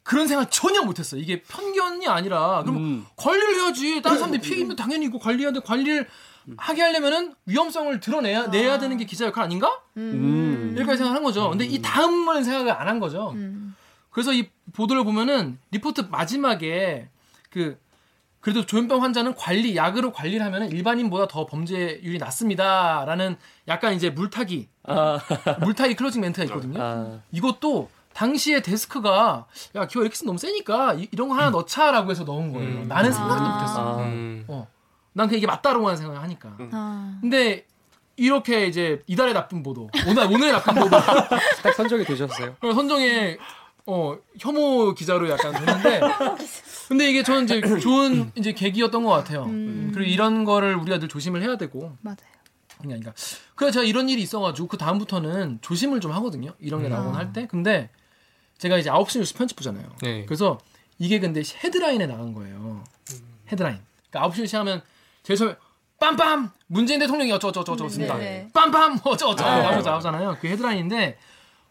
그런 0.04 0.26
생각 0.26 0.50
전혀 0.50 0.82
못했어요. 0.82 1.20
이게 1.20 1.42
편견이 1.42 2.08
아니라 2.08 2.62
그럼 2.62 2.76
음. 2.76 3.06
관리를 3.16 3.54
해야지. 3.54 4.02
다른 4.02 4.18
사람들이 4.18 4.42
피해 4.42 4.58
입으면 4.58 4.76
당연히 4.76 5.06
이거 5.06 5.18
관리해야 5.18 5.52
돼. 5.52 5.60
관리를 5.60 6.08
하게 6.56 6.82
하려면은 6.82 7.34
위험성을 7.46 8.00
드러내야 8.00 8.48
내야 8.48 8.78
되는 8.78 8.96
게 8.96 9.04
기자 9.04 9.26
역할 9.26 9.44
아닌가? 9.44 9.80
음. 9.96 10.74
이렇게 10.76 10.96
생각한 10.96 11.22
거죠. 11.22 11.50
근데 11.50 11.64
이 11.64 11.80
다음을 11.80 12.42
생각을 12.42 12.72
안 12.72 12.88
한 12.88 12.98
거죠. 13.00 13.30
음. 13.32 13.76
그래서 14.10 14.32
이 14.32 14.50
보도를 14.72 15.04
보면은 15.04 15.58
리포트 15.70 16.02
마지막에 16.10 17.08
그 17.50 17.78
그래도 18.42 18.66
조현병 18.66 19.02
환자는 19.02 19.36
관리 19.36 19.76
약으로 19.76 20.12
관리를 20.12 20.44
하면은 20.44 20.68
일반인보다 20.70 21.28
더 21.28 21.46
범죄율이 21.46 22.18
낮습니다라는 22.18 23.36
약간 23.68 23.94
이제 23.94 24.10
물타기 24.10 24.68
아, 24.82 25.20
물타기 25.62 25.94
closing 25.94 26.20
멘트가 26.20 26.44
있거든요. 26.46 26.82
아. 26.82 27.20
이것도 27.30 27.88
당시에 28.12 28.60
데스크가 28.60 29.46
야 29.76 29.86
기어 29.86 30.04
엑스 30.04 30.24
너무 30.24 30.38
세니까 30.38 30.94
이, 30.94 31.08
런거 31.12 31.36
하나 31.36 31.50
넣자라고 31.50 32.10
해서 32.10 32.24
넣은 32.24 32.52
거예요. 32.52 32.80
음. 32.80 32.88
나는 32.88 33.12
생각도 33.12 33.44
아. 33.44 33.54
못했어. 33.54 33.98
음. 34.00 34.44
어, 34.48 34.66
난 35.12 35.28
그게 35.28 35.38
이게 35.38 35.46
맞다라고만 35.46 35.96
생각을 35.96 36.20
하니까. 36.22 36.56
아. 36.72 37.18
근데 37.20 37.64
이렇게 38.16 38.66
이제 38.66 39.04
이달의 39.06 39.34
나쁜 39.34 39.62
보도 39.62 39.88
오늘 40.08 40.24
오늘의 40.24 40.50
나쁜 40.52 40.74
보도 40.74 40.90
딱 40.90 41.74
선정이 41.76 42.04
되셨어요. 42.04 42.56
선정에 42.60 43.38
어 43.86 44.16
혐오 44.38 44.94
기자로 44.94 45.30
약간 45.30 45.52
됐는데 45.52 46.00
근데 46.88 47.10
이게 47.10 47.22
저는 47.22 47.44
이제 47.44 47.60
좋은 47.80 48.32
이제 48.34 48.52
계기였던 48.52 49.04
것 49.04 49.10
같아요. 49.10 49.44
음. 49.44 49.92
그리고 49.94 50.10
이런 50.10 50.44
거를 50.44 50.74
우리가 50.76 50.98
늘 50.98 51.08
조심을 51.08 51.42
해야 51.42 51.56
되고 51.56 51.96
맞아요. 52.00 52.16
그냥 52.80 53.00
그러니까 53.00 53.12
그래서 53.54 53.74
제가 53.74 53.84
이런 53.84 54.08
일이 54.08 54.22
있어가지고 54.22 54.68
그 54.68 54.76
다음부터는 54.76 55.58
조심을 55.62 56.00
좀 56.00 56.12
하거든요. 56.12 56.52
이런 56.58 56.82
게 56.82 56.88
나오곤 56.88 57.14
아. 57.14 57.18
할 57.18 57.32
때. 57.32 57.46
근데 57.46 57.90
제가 58.58 58.78
이제 58.78 58.90
9시 58.90 59.18
뉴스 59.18 59.34
편집부잖아요. 59.34 59.86
네. 60.02 60.24
그래서 60.26 60.58
이게 60.98 61.18
근데 61.20 61.42
헤드라인에 61.64 62.06
나간 62.06 62.32
거예요. 62.34 62.84
헤드라인. 63.50 63.78
그러니까 64.10 64.34
9시 64.34 64.40
뉴스 64.40 64.56
하면 64.56 64.82
제일 65.22 65.38
처음에 65.38 65.56
빰빰 66.00 66.50
문재인 66.66 66.98
대통령이 66.98 67.30
어쩌고저쩌고저쩌고습니다 67.32 68.16
네. 68.18 68.48
빰빰 68.52 69.00
어쩌고저쩌고 69.06 69.48
아. 69.48 69.80
나오잖아요. 69.80 70.38
그 70.40 70.48
헤드라인인데 70.48 71.18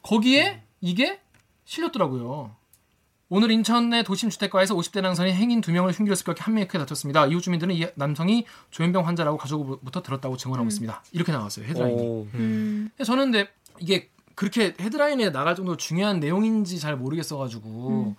거기에 0.03 0.63
이게 0.79 1.19
실렸더라고요. 1.65 2.55
오늘 3.33 3.49
인천의 3.49 4.03
도심 4.03 4.29
주택가에서 4.29 4.75
50대 4.75 4.99
남성이 4.99 5.31
행인 5.31 5.61
두 5.61 5.71
명을 5.71 5.93
흉기로 5.93 6.15
습격해 6.15 6.41
한 6.41 6.53
명이 6.53 6.67
크게 6.67 6.77
다쳤습니다. 6.79 7.27
이후 7.27 7.39
주민들은 7.39 7.73
이 7.73 7.87
남성이 7.95 8.45
조현병 8.71 9.07
환자라고 9.07 9.37
가족으로부터 9.37 10.01
들었다고 10.01 10.35
증언하고 10.35 10.67
있습니다. 10.67 11.01
이렇게 11.13 11.31
나왔어요. 11.31 11.65
헤드라인이. 11.65 12.01
오. 12.01 12.27
음. 12.33 12.89
근데 12.91 13.05
저는 13.05 13.31
근데 13.31 13.49
이게 13.79 14.09
그렇게 14.35 14.75
헤드라인에 14.77 15.31
나갈 15.31 15.55
정도로 15.55 15.77
중요한 15.77 16.19
내용인지 16.19 16.77
잘 16.77 16.97
모르겠어가지고 16.97 18.17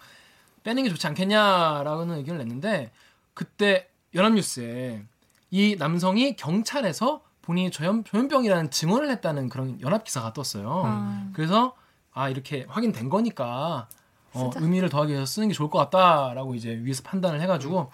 빼는 0.64 0.82
게 0.84 0.88
좋지 0.88 1.06
않겠냐라는 1.08 2.16
의견을 2.16 2.38
냈는데 2.38 2.90
그때 3.34 3.90
연합뉴스에 4.14 5.02
이 5.50 5.76
남성이 5.78 6.36
경찰에서 6.36 7.20
본인이 7.42 7.70
조현, 7.70 8.04
조현병이라는 8.04 8.70
증언을 8.70 9.10
했다는 9.10 9.50
그런 9.50 9.78
연합 9.82 10.04
기사가 10.04 10.32
떴어요. 10.32 10.84
아. 10.86 11.28
그래서 11.34 11.76
아 12.14 12.30
이렇게 12.30 12.64
확인된 12.66 13.10
거니까 13.10 13.88
어. 14.34 14.50
의미를 14.56 14.88
더하기 14.88 15.12
위해서 15.12 15.26
쓰는 15.26 15.48
게 15.48 15.54
좋을 15.54 15.68
것 15.70 15.78
같다라고 15.78 16.54
이제 16.54 16.78
위에서 16.82 17.02
판단을 17.02 17.40
해가지고 17.42 17.90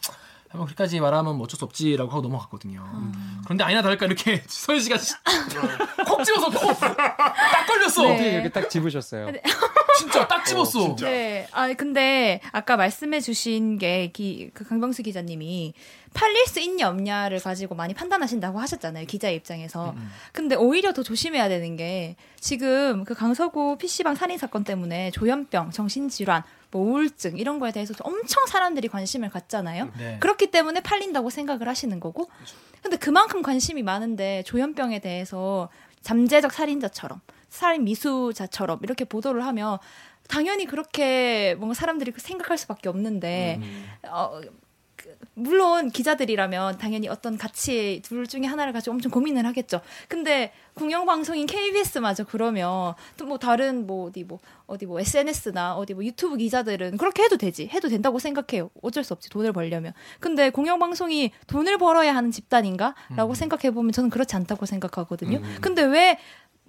한번 0.50 0.66
그렇게까지 0.66 1.00
말하면 1.00 1.36
뭐 1.36 1.44
어쩔 1.44 1.58
수 1.58 1.64
없지라고 1.64 2.10
하고 2.10 2.22
넘어갔거든요. 2.22 2.82
그런데 3.44 3.64
아니나 3.64 3.82
다를까 3.82 4.06
이렇게 4.06 4.42
서현 4.48 4.80
씨가 4.80 4.96
콕 6.06 6.24
집어서 6.24 6.50
콕 6.50 6.78
딱 6.80 7.66
걸렸어. 7.66 8.02
네. 8.02 8.14
어떻게 8.14 8.32
이렇게 8.32 8.48
딱 8.48 8.70
집으셨어요? 8.70 9.26
진짜 9.98 10.26
딱 10.28 10.44
집었어. 10.44 10.80
진짜. 10.80 11.06
네. 11.10 11.46
아 11.52 11.72
근데 11.74 12.40
아까 12.52 12.76
말씀해주신 12.76 13.78
게그 13.78 14.50
강병수 14.68 15.02
기자님이 15.02 15.74
팔릴 16.14 16.46
수 16.46 16.60
있냐 16.60 16.88
없냐를 16.88 17.38
가지고 17.40 17.74
많이 17.74 17.94
판단하신다고 17.94 18.58
하셨잖아요 18.58 19.06
기자의 19.06 19.36
입장에서. 19.36 19.94
근데 20.32 20.56
오히려 20.56 20.92
더 20.92 21.02
조심해야 21.02 21.48
되는 21.48 21.76
게 21.76 22.16
지금 22.40 23.04
그 23.04 23.14
강서구 23.14 23.76
PC방 23.78 24.14
살인 24.14 24.38
사건 24.38 24.64
때문에 24.64 25.10
조현병, 25.10 25.70
정신질환, 25.70 26.42
뭐 26.70 26.82
우울증 26.82 27.36
이런 27.38 27.58
거에 27.58 27.72
대해서 27.72 27.94
엄청 28.00 28.46
사람들이 28.46 28.88
관심을 28.88 29.30
갖잖아요. 29.30 29.90
네. 29.98 30.16
그렇기 30.20 30.50
때문에 30.50 30.80
팔린다고 30.80 31.30
생각을 31.30 31.68
하시는 31.68 31.98
거고. 32.00 32.28
근데 32.82 32.96
그만큼 32.96 33.42
관심이 33.42 33.82
많은데 33.82 34.42
조현병에 34.44 35.00
대해서 35.00 35.68
잠재적 36.02 36.52
살인자처럼 36.52 37.20
살인 37.48 37.84
미수자처럼 37.84 38.80
이렇게 38.82 39.04
보도를 39.04 39.44
하면 39.46 39.78
당연히 40.28 40.66
그렇게 40.66 41.54
뭔가 41.58 41.74
사람들이 41.74 42.12
생각할 42.16 42.58
수밖에 42.58 42.88
없는데 42.88 43.60
어, 44.10 44.40
그, 44.96 45.16
물론 45.34 45.90
기자들이라면 45.90 46.78
당연히 46.78 47.08
어떤 47.08 47.38
가치 47.38 48.02
둘 48.04 48.26
중에 48.26 48.42
하나를 48.42 48.72
가지고 48.72 48.94
엄청 48.94 49.10
고민을 49.12 49.46
하겠죠. 49.46 49.80
근데 50.08 50.52
공영 50.74 51.06
방송인 51.06 51.46
KBS마저 51.46 52.24
그러면 52.24 52.94
또 53.16 53.24
뭐 53.24 53.38
다른 53.38 53.86
뭐 53.86 54.08
어디 54.08 54.24
뭐 54.24 54.38
어디 54.66 54.86
뭐 54.86 54.98
SNS나 55.00 55.76
어디 55.76 55.94
뭐 55.94 56.04
유튜브 56.04 56.36
기자들은 56.36 56.96
그렇게 56.98 57.22
해도 57.22 57.36
되지. 57.36 57.68
해도 57.72 57.88
된다고 57.88 58.18
생각해요. 58.18 58.70
어쩔 58.82 59.04
수 59.04 59.12
없지. 59.14 59.30
돈을 59.30 59.52
벌려면. 59.52 59.92
근데 60.20 60.50
공영 60.50 60.78
방송이 60.80 61.30
돈을 61.46 61.78
벌어야 61.78 62.14
하는 62.14 62.30
집단인가라고 62.32 63.34
생각해 63.34 63.70
보면 63.70 63.92
저는 63.92 64.10
그렇지 64.10 64.34
않다고 64.36 64.66
생각하거든요. 64.66 65.40
근데 65.60 65.82
왜 65.84 66.18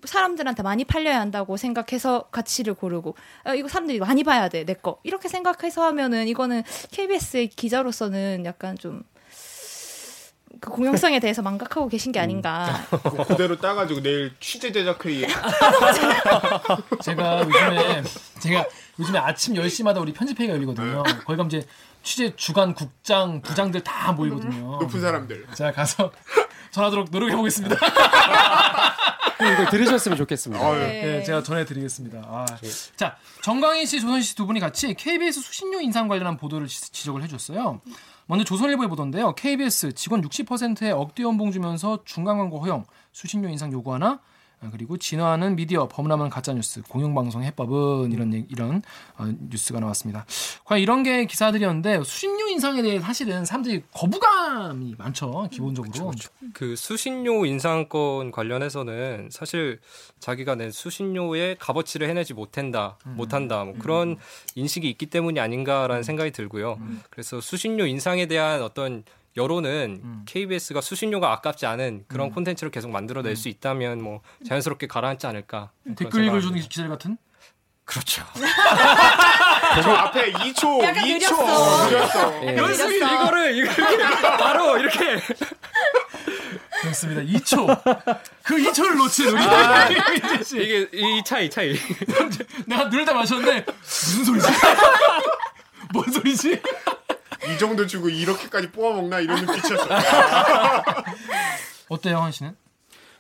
사람들한테 0.04 0.64
많이 0.64 0.84
팔려야 0.86 1.20
한다고 1.20 1.58
생각해서 1.58 2.24
가치를 2.32 2.74
고르고 2.74 3.16
아, 3.44 3.54
이거 3.54 3.68
사람들이 3.68 4.00
많이 4.00 4.24
봐야 4.24 4.48
돼 4.50 4.64
내 4.66 4.74
거 4.76 5.00
이렇게 5.04 5.28
생각해서 5.30 5.84
하면은 5.86 6.28
이거는 6.28 6.64
KBS의 6.92 7.48
기자로서는 7.50 8.46
약간 8.46 8.78
좀 8.78 9.04
그 10.62 10.72
공영성에 10.72 11.20
대해서 11.22 11.42
망각하고 11.42 11.88
계신 11.88 12.12
게 12.12 12.20
아닌가. 12.20 12.86
그거 12.90 13.24
그대로 13.24 13.58
따가지고 13.58 14.02
내일 14.02 14.34
취재 14.42 14.72
제작 14.74 15.06
회의에 15.06 15.28
제가 17.02 17.42
요즘에 17.46 18.04
제가 18.40 18.66
요즘에 19.00 19.20
아침 19.20 19.54
10시마다 19.54 20.02
우리 20.02 20.12
편집회의가 20.14 20.56
열리거든요. 20.56 21.04
거기 21.04 21.38
가면 21.38 21.48
이제 21.48 21.66
취재 22.04 22.36
주간 22.36 22.74
국장 22.74 23.42
부장들 23.42 23.84
다 23.84 24.12
모이거든요. 24.12 24.80
높은 24.82 25.00
사람들. 25.00 25.48
제가 25.54 25.72
가서 25.72 26.12
전하도록 26.72 27.10
노력해 27.12 27.36
보겠습니다. 27.36 27.76
이거 29.42 29.70
들으셨으면 29.72 30.18
좋겠습니다. 30.18 30.64
어휴. 30.68 30.78
네, 30.80 31.24
제가 31.24 31.42
전해드리겠습니다. 31.44 32.20
아. 32.26 32.46
자, 32.98 33.16
정광희 33.44 33.86
씨, 33.86 34.02
조선 34.02 34.22
씨두 34.22 34.46
분이 34.46 34.60
같이 34.60 34.94
KBS 34.94 35.40
수신료 35.42 35.80
인상 35.82 36.08
관련한 36.08 36.36
보도를 36.38 36.68
지- 36.68 36.92
지적을 36.92 37.24
해줬어요. 37.24 37.82
먼저 38.26 38.44
조선일보의 38.46 38.90
보도인데요. 38.90 39.34
KBS 39.36 39.94
직원 39.94 40.22
60%의 40.22 40.92
억대 40.92 41.24
연봉 41.24 41.52
주면서 41.52 42.00
중간 42.06 42.38
광고 42.38 42.60
허용, 42.60 42.86
수신료 43.14 43.48
인상 43.50 43.72
요구하나? 43.72 44.20
아, 44.62 44.70
그리고 44.72 44.98
진화하는 44.98 45.56
미디어, 45.56 45.88
범람한 45.88 46.30
가짜 46.30 46.54
뉴스, 46.54 46.82
공영방송 46.82 47.44
해법은 47.44 48.12
이런 48.12 48.34
이런 48.50 48.82
어, 49.18 49.32
뉴스가 49.50 49.80
나왔습니다. 49.80 50.26
과연 50.66 50.82
이런 50.82 51.04
게 51.04 51.26
기사들이었는데 51.26 52.04
수신료 52.04 52.48
인상에 52.50 52.82
대해 52.82 53.00
사실은 53.00 53.46
사람들이 53.46 53.84
거부감이 53.94 54.96
많죠. 54.98 55.48
기본적으로. 55.52 55.92
그 56.54 56.76
수신료 56.76 57.46
인상권 57.46 58.32
관련해서는 58.32 59.30
사실 59.32 59.80
자기가 60.20 60.56
낸 60.56 60.72
수신료의 60.72 61.56
값어치를 61.60 62.10
해내지 62.10 62.34
못한다, 62.34 62.98
못한다, 63.06 63.64
뭐 63.64 63.76
그런 63.80 64.18
인식이 64.56 64.90
있기 64.90 65.06
때문이 65.06 65.40
아닌가라는 65.40 66.04
생각이 66.04 66.32
들고요. 66.32 66.80
그래서 67.10 67.40
수신료 67.40 67.86
인상에 67.86 68.26
대한 68.26 68.62
어떤 68.62 69.04
여론은 69.38 70.24
KBS가 70.26 70.82
수신료가 70.82 71.32
아깝지 71.34 71.66
않은 71.66 72.06
그런 72.08 72.32
콘텐츠를 72.32 72.72
계속 72.72 72.90
만들어낼 72.92 73.36
수 73.36 73.48
있다면 73.50 74.02
뭐 74.02 74.22
자연스럽게 74.48 74.88
가라앉지 74.88 75.28
않을까. 75.28 75.72
댓글 75.96 76.26
읽어주는. 76.26 76.60
기자들 76.62 76.90
같은? 76.90 77.18
그렇죠. 77.86 78.24
저 79.82 79.92
앞에 79.92 80.32
2초, 80.34 80.84
약간 80.84 81.04
2초 81.06 81.36
느렸어. 81.38 81.90
느렸어. 81.90 82.44
예. 82.46 82.58
연습이 82.58 82.98
이거를 82.98 83.56
이렇게 83.56 83.98
바로 84.38 84.78
이렇게 84.78 85.20
그렇습니다. 86.82 87.22
2초. 87.22 88.22
그 88.44 88.56
2초를 88.58 88.96
놓친 88.96 89.28
우리 89.30 89.42
이재 90.18 90.44
씨. 90.44 90.58
이게 90.62 90.90
이 90.94 91.24
차이 91.24 91.50
차이. 91.50 91.76
내가 92.68 92.86
늘다 92.86 93.14
마셨는데 93.14 93.66
무슨 93.82 94.24
소리지? 94.26 94.48
뭔 95.92 96.12
소리지? 96.12 96.62
이 97.54 97.58
정도 97.58 97.86
주고 97.88 98.10
이렇게까지 98.10 98.72
뽑아 98.72 98.96
먹나 98.96 99.20
이런 99.20 99.46
눈빛이었어. 99.46 99.88
어때요, 101.90 102.18
황 102.18 102.32
씨는? 102.32 102.56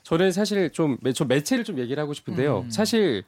저는 0.04 0.32
사실 0.32 0.72
좀, 0.72 0.98
매- 1.02 1.14
저 1.14 1.26
매체를 1.26 1.64
좀 1.64 1.80
얘기를 1.80 2.02
하고 2.02 2.14
싶은데요. 2.14 2.62
음. 2.62 2.72
사실 2.72 3.24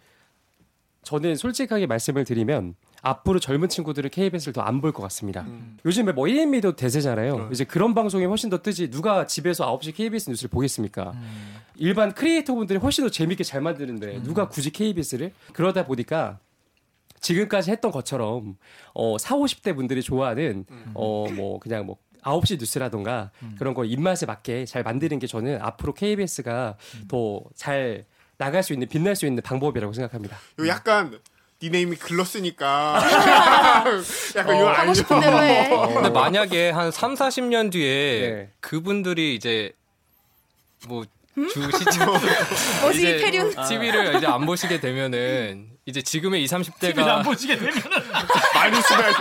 저는 1.04 1.36
솔직하게 1.36 1.88
말씀을 1.88 2.24
드리면 2.26 2.76
앞으로 3.02 3.40
젊은 3.40 3.70
친구들은 3.70 4.12
KBS를 4.12 4.54
더 4.54 4.62
안 4.62 4.82
볼 4.82 4.92
것 4.92 5.02
같습니다. 5.04 5.46
요즘에 5.86 6.12
뭐 6.12 6.26
1인 6.26 6.39
미디어도 6.39 6.76
대세잖아요. 6.76 7.50
이제 7.52 7.64
그런 7.64 7.96
방송이 7.96 8.26
훨씬 8.26 8.52
더 8.52 8.62
뜨지 8.62 8.92
누가 8.92 9.26
집에서 9.26 9.66
9시 9.80 9.96
KBS 9.96 10.30
뉴스를 10.30 10.50
보겠습니까? 10.52 11.14
일반 11.78 12.14
크리에이터 12.14 12.54
분들이 12.54 12.78
훨씬 12.78 13.04
더 13.04 13.10
재밌게 13.10 13.44
잘 13.44 13.62
만드는데 13.62 14.22
누가 14.22 14.48
굳이 14.48 14.70
KBS를? 14.70 15.32
그러다 15.54 15.88
보니까 15.88 16.38
지금까지 17.22 17.72
했던 17.72 17.92
것처럼 17.92 18.58
어 18.94 19.18
4, 19.18 19.36
50대 19.36 19.76
분들이 19.76 20.02
좋아하는 20.02 20.66
어 20.94 21.28
뭐 21.32 21.60
그냥 21.60 21.86
뭐 21.86 21.98
9시 22.24 22.60
뉴스라던가 22.60 23.32
그런 23.58 23.74
거 23.74 23.84
입맛에 23.86 24.26
맞게 24.26 24.66
잘 24.66 24.84
만드는 24.84 25.20
게 25.20 25.26
저는 25.28 25.60
앞으로 25.62 25.94
KBS가 25.94 26.76
더잘 27.08 28.06
나갈 28.38 28.64
수 28.64 28.74
있는 28.74 28.88
빛날 28.88 29.16
수 29.16 29.26
있는 29.26 29.42
방법이라고 29.44 29.94
생각합니다. 29.94 30.38
이거 30.58 30.68
약간 30.68 31.20
니네임이 31.64 31.96
글렀으니까. 31.98 33.00
약간 34.36 34.56
어, 34.56 34.58
이거 34.58 34.70
하고 34.70 34.82
알죠? 34.82 34.94
싶은 34.96 35.20
대로 35.20 35.40
해. 35.44 35.70
근데 35.94 36.10
만약에 36.10 36.72
한 36.72 36.90
3, 36.92 37.14
40년 37.14 37.72
뒤에 37.72 38.20
네. 38.30 38.50
그분들이 38.60 39.36
이제 39.36 39.72
뭐주 40.88 41.10
시청 41.78 42.14
어디 42.88 43.02
캐리온 43.18 43.54
TV를 43.68 44.16
이제 44.16 44.26
안 44.26 44.46
보시게 44.48 44.80
되면은 44.80 45.71
이제 45.86 46.02
지금의 46.02 46.44
20, 46.44 46.80
TV를 46.80 47.10
안 47.10 47.22
30대가 47.22 47.26
보시게 47.26 47.58
되면은 47.58 47.82
많이 48.54 48.82
쓰면 48.82 49.14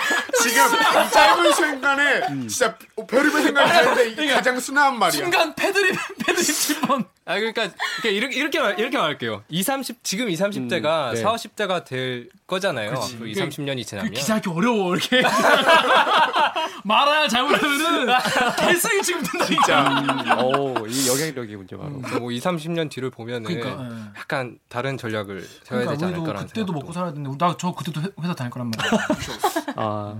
지금 0.42 0.66
이 1.06 1.10
짧은 1.10 1.52
순간에 1.54 2.20
진짜 2.48 2.76
별의별 3.08 3.42
생각이 3.42 3.72
드는데 3.72 4.08
이게 4.10 4.28
가장 4.28 4.60
순한 4.60 4.98
말이야. 4.98 5.18
순간 5.22 5.54
패드립 5.54 5.96
패드립 6.26 6.46
7번. 6.48 7.06
아 7.30 7.34
그러니까 7.38 7.62
이렇게 8.02 8.10
이렇게 8.10 8.36
이렇게, 8.40 8.58
말, 8.60 8.78
이렇게 8.80 8.98
말할게요. 8.98 9.44
2, 9.48 9.62
30 9.62 10.02
지금 10.02 10.28
2, 10.28 10.34
30대가 10.34 11.10
음, 11.10 11.14
네. 11.14 11.20
4, 11.22 11.32
50대가 11.32 11.84
될 11.84 12.28
거잖아요. 12.48 12.92
그 13.18 13.28
2, 13.28 13.34
30년이 13.34 13.76
그 13.78 13.84
지나면. 13.84 14.12
기사하기 14.12 14.48
어려워 14.50 14.96
이렇게 14.96 15.22
말아야 16.84 17.28
잘못하면은 17.28 18.14
개쓰기 18.58 19.02
지금 19.02 19.22
된다 19.22 19.46
진짜. 19.46 20.36
어, 20.38 20.74
이 20.88 21.08
영향력이군요, 21.08 21.78
바로. 21.80 21.98
그래서 22.00 22.18
뭐 22.18 22.30
2, 22.32 22.40
30년 22.40 22.90
뒤를 22.90 23.10
보면은 23.10 23.42
그러니까, 23.44 23.84
예. 23.84 24.18
약간 24.18 24.58
다른 24.68 24.96
전략을 24.98 25.40
세워야 25.42 25.84
그러니까 25.86 25.92
되지 25.92 26.04
않을까라는 26.06 26.46
그때도 26.48 26.66
생각도. 26.66 26.72
먹고 26.72 26.92
살아야 26.92 27.12
되는데 27.12 27.38
나 27.38 27.56
저 27.60 27.72
그때도 27.72 28.00
회- 28.00 28.08
회사 28.22 28.34
다닐 28.34 28.50
거란 28.50 28.70
말이야. 28.76 29.00
아. 29.76 30.16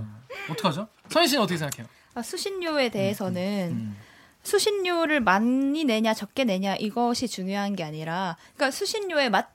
어떡하죠? 0.49 0.87
선희 1.09 1.27
씨는 1.27 1.43
어떻게 1.43 1.57
생각해요? 1.57 1.87
아, 2.13 2.21
수신료에 2.21 2.89
대해서는 2.89 3.69
음. 3.71 3.97
수신료를 4.43 5.19
많이 5.19 5.83
내냐 5.83 6.13
적게 6.13 6.43
내냐 6.43 6.75
이것이 6.75 7.27
중요한 7.27 7.75
게 7.75 7.83
아니라 7.83 8.37
그러니까 8.55 8.71
수신료에 8.71 9.29
맞 9.29 9.51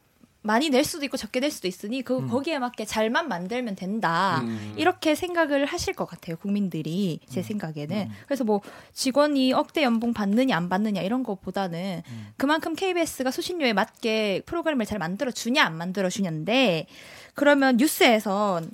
많이 0.46 0.70
낼 0.70 0.85
수도 0.85 1.05
있고 1.05 1.16
적게 1.16 1.40
낼 1.40 1.51
수도 1.51 1.66
있으니 1.66 2.03
그 2.03 2.18
음. 2.18 2.29
거기에 2.29 2.61
맞게 2.61 2.85
잘만 2.85 3.29
만들면 3.29 3.75
된다 3.75 4.44
이렇게 4.77 5.16
생각을 5.16 5.66
하실 5.66 5.92
것 5.92 6.07
같아요 6.07 6.37
국민들이 6.37 7.18
음. 7.20 7.27
제 7.29 7.42
생각에는 7.42 8.09
그래서 8.27 8.44
뭐 8.44 8.61
직원이 8.92 9.53
억대 9.53 9.83
연봉 9.83 10.14
받느냐 10.14 10.57
안 10.57 10.68
받느냐 10.68 11.03
이런 11.03 11.25
것보다는 11.25 12.03
음. 12.09 12.27
그만큼 12.37 12.77
KBS가 12.77 13.33
수신료에 13.33 13.72
맞게 13.72 14.42
프로그램을 14.46 14.87
잘 14.87 15.01
만들어 15.01 15.33
주냐 15.33 15.64
안 15.64 15.77
만들어 15.77 16.09
주냐인데 16.09 16.87
그러면 17.35 17.77
뉴스에선 17.77 18.70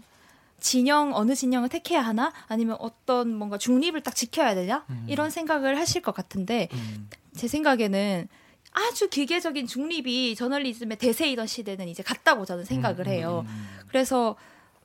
진영 0.62 1.14
어느 1.14 1.34
진영을 1.34 1.68
택해야 1.68 2.00
하나 2.00 2.32
아니면 2.46 2.76
어떤 2.78 3.34
뭔가 3.36 3.58
중립을 3.58 4.00
딱 4.02 4.14
지켜야 4.14 4.54
되냐 4.54 4.86
이런 5.08 5.28
생각을 5.30 5.76
하실 5.78 6.00
것 6.02 6.14
같은데 6.14 6.68
음. 6.72 7.10
제 7.36 7.48
생각에는 7.48 8.28
아주 8.72 9.10
기계적인 9.10 9.66
중립이 9.66 10.34
저널리즘의 10.36 10.96
대세이던 10.98 11.46
시대는 11.46 11.88
이제 11.88 12.02
갔다고 12.02 12.44
저는 12.46 12.64
생각을 12.64 13.06
해요. 13.08 13.44
그래서 13.88 14.36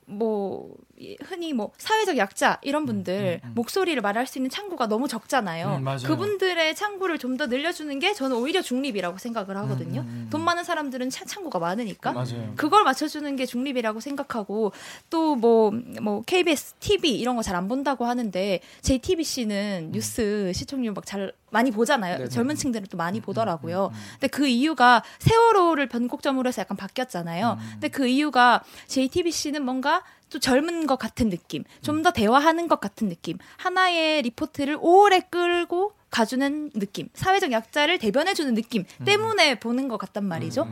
뭐 0.05 0.73
이- 0.75 0.86
흔히 1.23 1.53
뭐 1.53 1.71
사회적 1.77 2.17
약자 2.17 2.59
이런 2.63 2.85
분들 2.85 3.41
목소리를 3.55 4.01
말할 4.01 4.25
수 4.27 4.37
있는 4.39 4.49
창구가 4.49 4.87
너무 4.87 5.07
적잖아요. 5.07 5.75
음, 5.77 5.83
맞아요. 5.83 5.99
그분들의 6.03 6.75
창구를 6.75 7.17
좀 7.19 7.37
더 7.37 7.45
늘려주는 7.45 7.99
게 7.99 8.13
저는 8.15 8.35
오히려 8.35 8.63
중립이라고 8.63 9.19
생각을 9.19 9.55
하거든요. 9.57 10.01
음, 10.01 10.27
돈 10.31 10.41
많은 10.41 10.63
사람들은 10.63 11.11
차- 11.11 11.23
창구가 11.25 11.59
많으니까. 11.59 12.13
맞아요. 12.13 12.53
그걸 12.55 12.83
맞춰주는 12.83 13.35
게 13.35 13.45
중립이라고 13.45 13.99
생각하고 13.99 14.71
또뭐뭐 15.11 16.23
KBS 16.25 16.73
TV 16.79 17.19
이런 17.19 17.35
거 17.35 17.41
잘 17.43 17.55
안 17.55 17.67
본다고 17.67 18.05
하는데 18.05 18.59
JTBC는 18.81 19.91
뉴스 19.91 20.51
시청률 20.53 20.93
막 20.93 21.05
잘 21.05 21.31
많이 21.49 21.71
보잖아요. 21.71 22.17
네네. 22.17 22.29
젊은 22.29 22.55
층들은 22.55 22.87
또 22.89 22.97
많이 22.97 23.21
보더라고요. 23.21 23.91
근데 24.13 24.27
그 24.27 24.47
이유가 24.47 25.01
세월호를 25.19 25.87
변곡점으로 25.87 26.47
해서 26.47 26.61
약간 26.61 26.75
바뀌었잖아요. 26.75 27.57
근데 27.73 27.87
그 27.87 28.05
이유가 28.07 28.63
JTBC는 28.87 29.63
뭔가 29.63 30.03
또 30.29 30.39
젊은 30.39 30.87
것 30.87 30.97
같은 30.97 31.29
느낌, 31.29 31.63
좀 31.81 32.03
더 32.03 32.11
대화하는 32.11 32.67
것 32.67 32.79
같은 32.79 33.09
느낌, 33.09 33.37
하나의 33.57 34.21
리포트를 34.23 34.77
오래 34.81 35.19
끌고 35.19 35.93
가주는 36.09 36.71
느낌, 36.71 37.09
사회적 37.13 37.51
약자를 37.51 37.97
대변해주는 37.99 38.53
느낌 38.53 38.85
때문에 39.05 39.59
보는 39.59 39.87
것 39.87 39.97
같단 39.97 40.23
말이죠. 40.25 40.67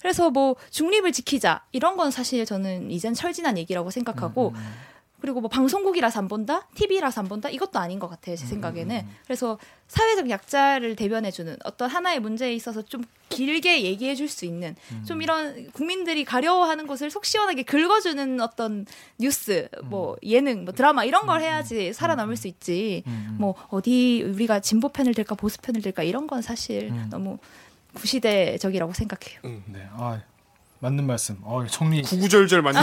그래서 0.00 0.30
뭐 0.30 0.56
중립을 0.70 1.12
지키자 1.12 1.64
이런 1.72 1.96
건 1.96 2.10
사실 2.10 2.44
저는 2.46 2.90
이젠 2.90 3.12
철진한 3.14 3.58
얘기라고 3.58 3.90
생각하고 3.90 4.54
그리고 5.20 5.40
뭐 5.40 5.48
방송국이라서 5.50 6.18
안 6.18 6.28
본다, 6.28 6.66
TV라서 6.74 7.20
안 7.20 7.28
본다? 7.28 7.48
이것도 7.48 7.78
아닌 7.78 7.98
것 7.98 8.08
같아요 8.08 8.36
제 8.36 8.46
생각에는. 8.46 9.06
그래서 9.24 9.58
사회적 9.88 10.30
약자를 10.30 10.96
대변해주는 10.96 11.56
어떤 11.64 11.90
하나의 11.90 12.20
문제에 12.20 12.54
있어서 12.54 12.82
좀 12.82 13.02
길게 13.28 13.82
얘기해줄 13.84 14.28
수 14.28 14.44
있는 14.44 14.76
좀 15.06 15.22
이런 15.22 15.70
국민들이 15.72 16.24
가려워하는 16.24 16.86
것을 16.86 17.10
속 17.10 17.24
시원하게 17.24 17.62
긁어주는 17.64 18.40
어떤 18.40 18.86
뉴스, 19.18 19.68
뭐 19.84 20.16
예능, 20.22 20.64
뭐 20.64 20.72
드라마 20.72 21.04
이런 21.04 21.26
걸 21.26 21.40
해야지 21.40 21.92
살아남을 21.92 22.36
수 22.36 22.48
있지. 22.48 23.02
뭐 23.38 23.54
어디 23.68 24.22
우리가 24.22 24.60
진보 24.60 24.88
편을 24.88 25.14
들까 25.14 25.34
보수 25.34 25.58
편을 25.60 25.82
들까 25.82 26.02
이런 26.02 26.26
건 26.26 26.42
사실 26.42 26.92
너무 27.10 27.38
구시대적이라고 27.94 28.92
생각해요. 28.92 29.40
네, 29.66 29.88
아, 29.92 30.20
맞는 30.80 31.06
말씀. 31.06 31.36
어, 31.42 31.64
정리. 31.66 32.02
구구절절 32.02 32.62
맞는 32.62 32.80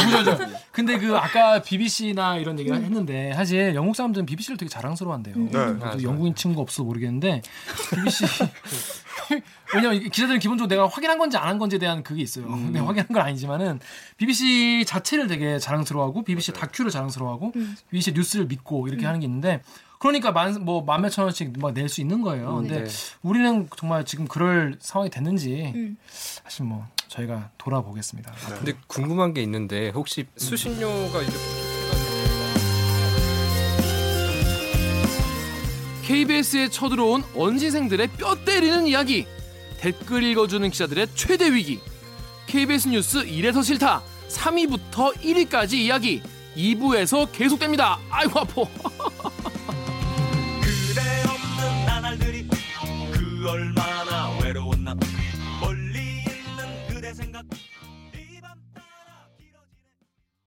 근데 0.72 0.98
그 1.00 1.18
아까 1.18 1.62
BBC나 1.62 2.38
이런 2.38 2.60
얘기를 2.60 2.78
했는데 2.82 3.34
사실 3.34 3.74
영국 3.74 3.96
사람들은 3.96 4.26
BBC를 4.28 4.58
되게 4.58 4.70
자랑스러워한대요. 4.70 5.36
음. 5.36 5.50
네. 5.52 5.58
맞아요. 5.74 6.04
영국인 6.04 6.36
친구가 6.36 6.62
없어서 6.62 6.84
모르겠는데 6.84 7.42
BBC 7.96 8.26
왜냐면 9.76 10.10
기자들은 10.10 10.40
기본적으로 10.40 10.70
내가 10.70 10.88
확인한 10.88 11.18
건지 11.18 11.36
안 11.38 11.48
한 11.48 11.58
건지에 11.60 11.80
대한 11.80 12.04
그게 12.04 12.22
있어요. 12.22 12.46
음. 12.46 12.72
내가 12.72 12.86
확인한 12.88 13.08
건 13.08 13.22
아니지만은 13.24 13.80
BBC 14.18 14.86
자체를 14.86 15.28
되게 15.28 15.58
자랑스러워하고 15.58 16.24
BBC 16.24 16.54
다큐를 16.54 16.92
자랑스러워하고 16.92 17.52
BBC 17.90 18.12
뉴스를 18.12 18.46
믿고 18.46 18.88
이렇게 18.88 19.06
하는 19.08 19.20
게 19.22 19.26
있는데 19.26 19.62
그러니까 20.00 20.32
만 20.32 20.54
뭐 20.62 20.84
만몇천 20.84 21.24
원씩 21.26 21.54
막 21.60 21.74
낼 21.74 21.90
수 21.90 22.02
있는 22.02 22.22
거예요. 22.22 22.56
근데 22.58 22.84
네. 22.84 22.90
우리는 23.24 23.68
정말 23.76 24.06
지금 24.06 24.28
그럴 24.28 24.76
상황이 24.80 25.10
됐는지 25.10 25.72
음. 25.76 25.98
사실 26.08 26.64
뭐 26.66 26.86
저희가 27.08 27.52
돌아보겠습니다. 27.58 28.32
근데 28.58 28.74
궁금한 28.88 29.34
게 29.34 29.42
있는데 29.44 29.90
혹시 29.90 30.26
수신료가 30.36 31.22
이제 31.22 31.38
KBS에 36.04 36.70
쳐들어온 36.70 37.24
언시생들의 37.36 38.08
뼈 38.18 38.36
때리는 38.46 38.88
이야기. 38.88 39.28
댓글 39.80 40.24
읽어주는 40.24 40.70
기자들의 40.70 41.08
최대 41.16 41.52
위기. 41.54 41.80
KBS 42.48 42.88
뉴스 42.90 43.26
1에서 43.26 43.64
싫다. 43.64 44.02
3위부터 44.30 45.14
1위까지 45.16 45.74
이야기. 45.74 46.22
2부에서 46.56 47.30
계속됩니다. 47.32 48.00
아이고 48.10 48.40
아파 48.40 48.62